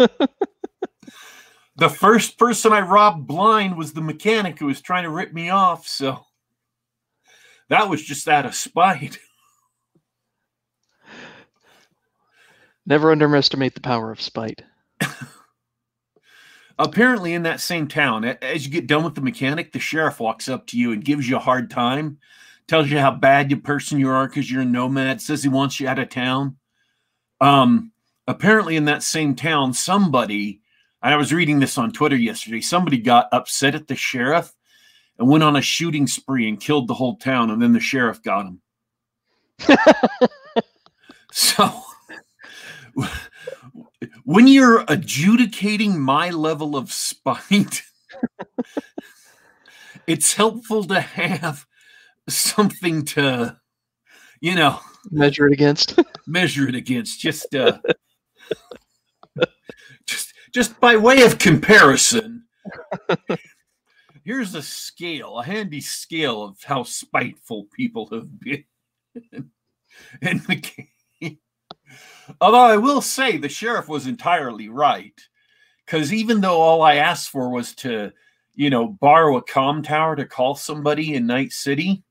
[1.77, 5.51] the first person I robbed blind was the mechanic who was trying to rip me
[5.51, 6.25] off, so
[7.69, 9.19] that was just out of spite.
[12.87, 14.63] Never underestimate the power of spite.
[16.79, 20.49] Apparently, in that same town, as you get done with the mechanic, the sheriff walks
[20.49, 22.17] up to you and gives you a hard time
[22.71, 25.81] tells you how bad your person you are because you're a nomad, says he wants
[25.81, 26.57] you out of town.
[27.41, 27.91] Um,
[28.29, 30.61] apparently, in that same town, somebody,
[31.03, 34.53] I was reading this on Twitter yesterday, somebody got upset at the sheriff
[35.19, 38.23] and went on a shooting spree and killed the whole town, and then the sheriff
[38.23, 38.61] got him.
[41.33, 41.73] so,
[44.23, 47.83] when you're adjudicating my level of spite,
[50.07, 51.67] it's helpful to have
[52.29, 53.59] something to,
[54.41, 54.79] you know,
[55.11, 55.99] measure it against.
[56.27, 57.21] measure it against.
[57.21, 57.79] Just, uh,
[60.07, 62.45] just, just by way of comparison.
[64.25, 68.65] Here's a scale, a handy scale of how spiteful people have been
[70.23, 70.57] in the
[71.21, 71.39] game.
[72.41, 75.19] Although I will say the sheriff was entirely right.
[75.85, 78.13] Because even though all I asked for was to,
[78.55, 82.05] you know, borrow a com tower to call somebody in Night City,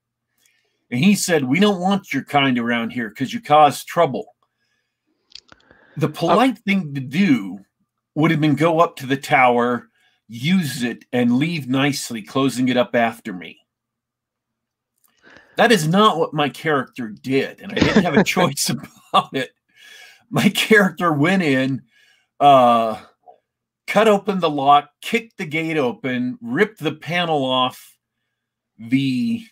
[0.92, 4.36] and he said, We don't want your kind around here because you cause trouble.
[5.98, 6.62] The polite oh.
[6.66, 7.60] thing to do
[8.16, 9.90] would have been go up to the tower,
[10.28, 13.60] use it, and leave nicely, closing it up after me.
[15.58, 19.52] That is not what my character did, and I didn't have a choice about it.
[20.30, 21.82] My character went in,
[22.40, 23.02] uh,
[23.86, 27.98] cut open the lock, kicked the gate open, ripped the panel off
[28.78, 29.44] the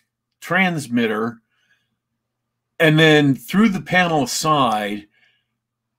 [0.47, 1.39] transmitter
[2.79, 5.03] and then threw the panel aside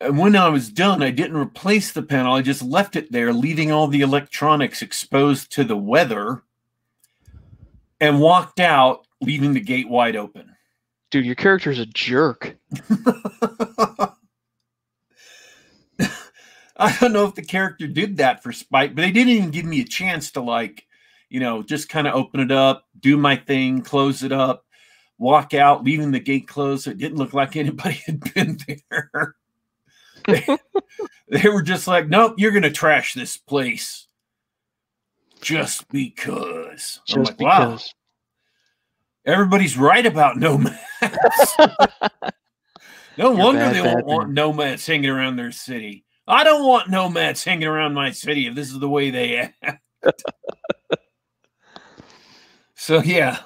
[0.01, 2.35] And when I was done, I didn't replace the panel.
[2.35, 6.45] I just left it there, leaving all the electronics exposed to the weather,
[8.01, 10.57] and walked out, leaving the gate wide open.
[11.11, 12.57] Dude, your character's a jerk.
[16.77, 19.67] I don't know if the character did that for spite, but they didn't even give
[19.67, 20.88] me a chance to like,
[21.29, 24.64] you know, just kind of open it up, do my thing, close it up,
[25.18, 26.87] walk out, leaving the gate closed.
[26.87, 29.35] It didn't look like anybody had been there.
[30.26, 30.47] they,
[31.29, 34.07] they were just like, nope, you're gonna trash this place.
[35.41, 37.01] Just because.
[37.07, 37.95] Just I'm like, because.
[39.26, 39.33] wow.
[39.33, 40.79] Everybody's right about nomads.
[43.18, 46.05] no wonder bad, they bad won't want nomads hanging around their city.
[46.26, 50.24] I don't want nomads hanging around my city if this is the way they act.
[52.89, 53.41] So yeah.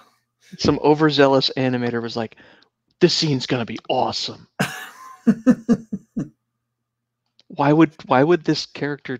[0.58, 2.36] Some overzealous animator was like,
[3.00, 4.46] "This scene's gonna be awesome."
[7.48, 9.18] why would why would this character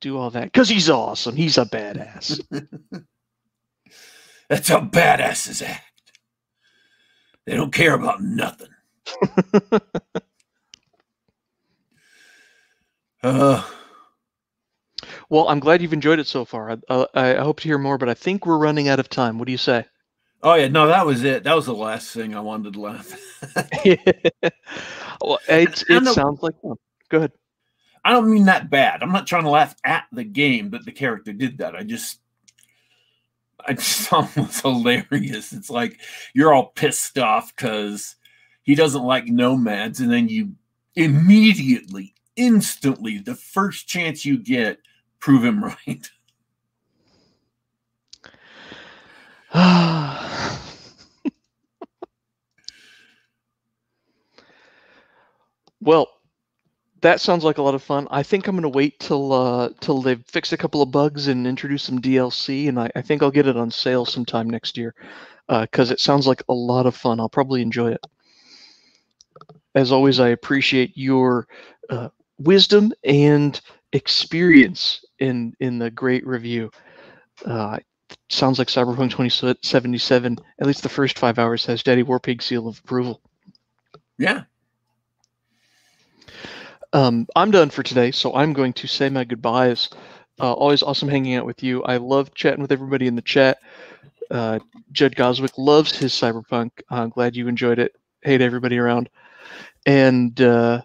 [0.00, 0.44] do all that?
[0.44, 1.34] Because he's awesome.
[1.34, 2.40] He's a badass.
[4.48, 6.12] That's how badasses act.
[7.44, 8.68] They don't care about nothing.
[13.24, 13.68] uh,
[15.30, 16.72] well, I'm glad you've enjoyed it so far.
[16.72, 19.38] I, uh, I hope to hear more, but I think we're running out of time.
[19.38, 19.86] What do you say?
[20.42, 21.44] oh yeah, no, that was it.
[21.44, 23.20] That was the last thing I wanted to laugh.
[25.22, 26.76] well, it, I it sounds like one.
[27.08, 27.32] Go ahead.
[28.04, 29.02] I don't mean that bad.
[29.02, 31.76] I'm not trying to laugh at the game that the character did that.
[31.76, 32.20] I just
[33.66, 35.52] I just thought it was hilarious.
[35.52, 36.00] It's like
[36.34, 38.16] you're all pissed off because
[38.62, 40.54] he doesn't like nomads, and then you
[40.96, 44.78] immediately, instantly, the first chance you get,
[45.20, 46.10] prove him right.
[55.80, 56.08] well,
[57.00, 58.06] that sounds like a lot of fun.
[58.10, 61.28] I think I'm going to wait till uh, till they fix a couple of bugs
[61.28, 64.76] and introduce some DLC, and I, I think I'll get it on sale sometime next
[64.76, 64.94] year
[65.48, 67.18] because it sounds like a lot of fun.
[67.18, 68.04] I'll probably enjoy it.
[69.74, 71.48] As always, I appreciate your
[71.88, 72.08] uh,
[72.38, 73.60] wisdom and
[73.92, 76.70] experience in in the great review.
[77.44, 77.78] Uh,
[78.28, 80.38] sounds like Cyberpunk 2077.
[80.60, 83.20] At least the first five hours has Daddy Warpig seal of approval.
[84.18, 84.42] Yeah.
[86.92, 89.90] Um, I'm done for today, so I'm going to say my goodbyes.
[90.40, 91.82] Uh, always awesome hanging out with you.
[91.84, 93.58] I love chatting with everybody in the chat.
[94.30, 94.58] Uh,
[94.92, 96.70] Judd Goswick loves his cyberpunk.
[96.88, 97.94] I'm glad you enjoyed it.
[98.22, 99.08] Hate everybody around,
[99.86, 100.82] and uh,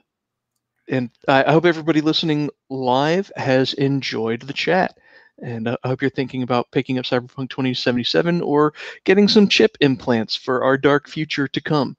[0.87, 4.97] and I, hope everybody listening live has enjoyed the chat.
[5.41, 8.73] And uh, I hope you're thinking about picking up Cyberpunk 2077 or
[9.03, 11.97] getting some chip implants for our dark future to come.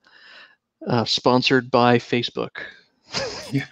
[0.86, 2.58] Uh, sponsored by Facebook.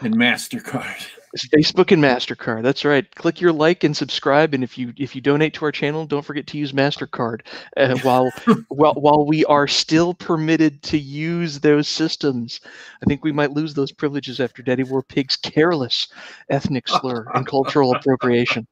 [0.00, 1.08] And MasterCard.
[1.32, 2.62] It's Facebook and Mastercard.
[2.62, 3.12] That's right.
[3.14, 6.24] Click your like and subscribe, and if you if you donate to our channel, don't
[6.24, 7.40] forget to use Mastercard.
[7.76, 8.30] Uh, while
[8.68, 12.60] while while we are still permitted to use those systems,
[13.02, 16.08] I think we might lose those privileges after Daddy Warpig's careless
[16.50, 18.66] ethnic slur and cultural appropriation.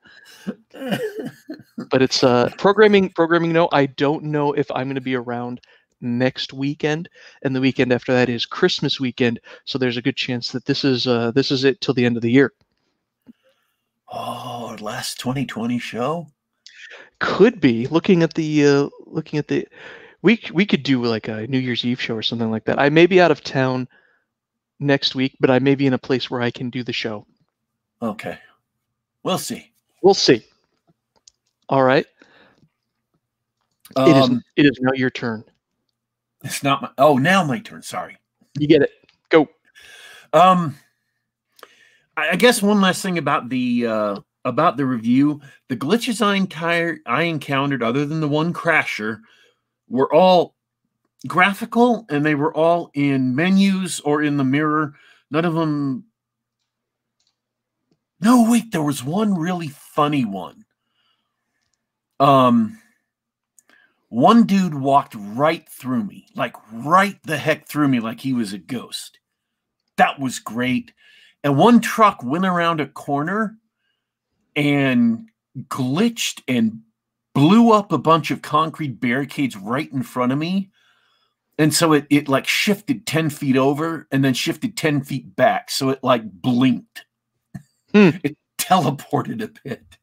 [1.91, 3.53] But it's uh programming programming.
[3.53, 5.61] No, I don't know if I'm going to be around
[6.01, 7.09] next weekend,
[7.43, 9.41] and the weekend after that is Christmas weekend.
[9.65, 12.17] So there's a good chance that this is uh this is it till the end
[12.17, 12.53] of the year.
[14.13, 16.29] Oh, last 2020 show.
[17.19, 19.67] could be looking at the uh, looking at the
[20.23, 22.81] we we could do like a New Year's Eve show or something like that.
[22.81, 23.89] I may be out of town
[24.79, 27.27] next week, but I may be in a place where I can do the show.
[28.03, 28.39] Okay.
[29.23, 29.73] We'll see.
[30.03, 30.45] We'll see.
[31.69, 32.07] All right.
[33.97, 35.45] it is Um, it is now your turn.
[36.47, 37.83] It's not my oh now my turn.
[37.83, 38.17] Sorry.
[38.59, 38.91] You get it.
[39.29, 39.49] Go.
[40.33, 40.77] Um,
[42.17, 46.37] I, I guess one last thing about the uh, about the review: the glitches I
[46.37, 49.21] entire I encountered, other than the one crasher,
[49.89, 50.55] were all
[51.27, 54.95] graphical, and they were all in menus or in the mirror.
[55.31, 56.05] None of them.
[58.21, 60.65] No, wait, there was one really funny one.
[62.19, 62.79] Um,
[64.09, 68.53] one dude walked right through me, like right the heck through me, like he was
[68.53, 69.19] a ghost.
[69.97, 70.93] That was great.
[71.43, 73.57] And one truck went around a corner
[74.55, 75.29] and
[75.69, 76.81] glitched and
[77.35, 80.71] blew up a bunch of concrete barricades right in front of me.
[81.59, 85.71] And so it, it like shifted 10 feet over and then shifted 10 feet back.
[85.71, 87.05] So it like blinked.
[87.93, 88.11] Hmm.
[88.25, 89.99] It teleported a bit.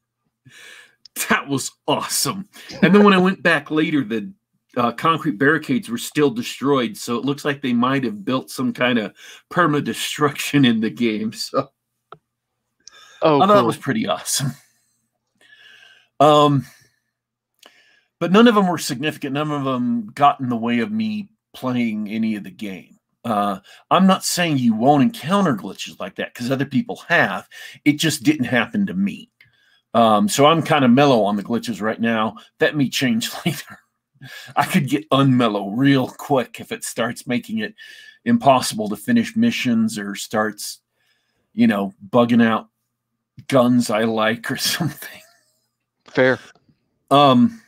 [1.30, 2.50] That was awesome.
[2.82, 4.34] And then when I went back later, the
[4.76, 6.98] uh, concrete barricades were still destroyed.
[6.98, 9.14] So it looks like they might have built some kind of
[9.52, 11.32] perma destruction in the game.
[11.34, 11.70] So
[13.24, 14.52] Oh, I thought it was pretty awesome.
[16.20, 16.66] Um,
[18.20, 19.34] but none of them were significant.
[19.34, 22.98] None of them got in the way of me playing any of the game.
[23.26, 23.60] Uh,
[23.90, 27.48] I'm not saying you won't encounter glitches like that because other people have.
[27.86, 29.32] It just didn't happen to me.
[29.94, 32.38] Um, so I'm kind of mellow on the glitches right now.
[32.60, 33.80] That may change later.
[34.56, 37.76] I could get unmellow real quick if it starts making it
[38.26, 40.80] impossible to finish missions or starts,
[41.54, 42.70] you know, bugging out
[43.48, 45.22] guns I like or something.
[46.06, 46.40] Fair.
[47.12, 47.62] Um,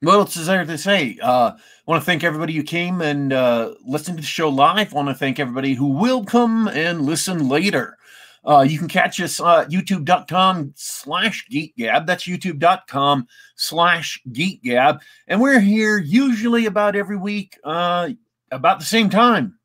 [0.00, 1.18] what else is there to say?
[1.22, 1.52] Uh,
[1.86, 4.92] want to thank everybody who came and uh, listened to the show live.
[4.92, 7.98] Want to thank everybody who will come and listen later.
[8.44, 12.06] Uh, you can catch us uh, youtube.com slash geekgab.
[12.06, 13.26] That's youtube.com
[13.56, 15.00] slash geekgab.
[15.28, 18.10] And we're here usually about every week, uh,
[18.50, 19.58] about the same time.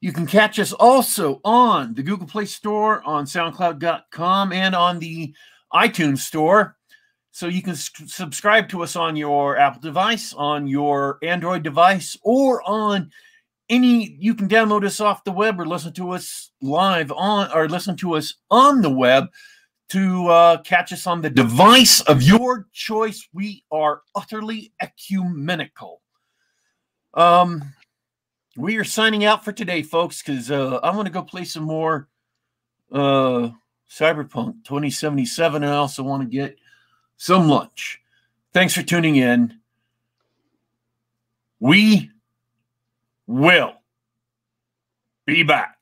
[0.00, 5.34] You can catch us also on the Google Play Store, on SoundCloud.com, and on the
[5.72, 6.76] iTunes Store.
[7.32, 12.16] So you can s- subscribe to us on your Apple device, on your Android device,
[12.22, 13.10] or on
[13.70, 14.16] any.
[14.18, 17.96] You can download us off the web or listen to us live on, or listen
[17.98, 19.28] to us on the web
[19.90, 23.26] to uh, catch us on the device of your choice.
[23.32, 26.02] We are utterly ecumenical.
[27.14, 27.72] Um,
[28.56, 31.64] we are signing out for today, folks, because uh, I want to go play some
[31.64, 32.08] more
[32.92, 33.50] uh,
[33.90, 36.56] Cyberpunk 2077, and I also want to get
[37.16, 38.00] some lunch.
[38.52, 39.58] Thanks for tuning in.
[41.58, 42.10] We
[43.30, 43.74] will
[45.26, 45.76] be back.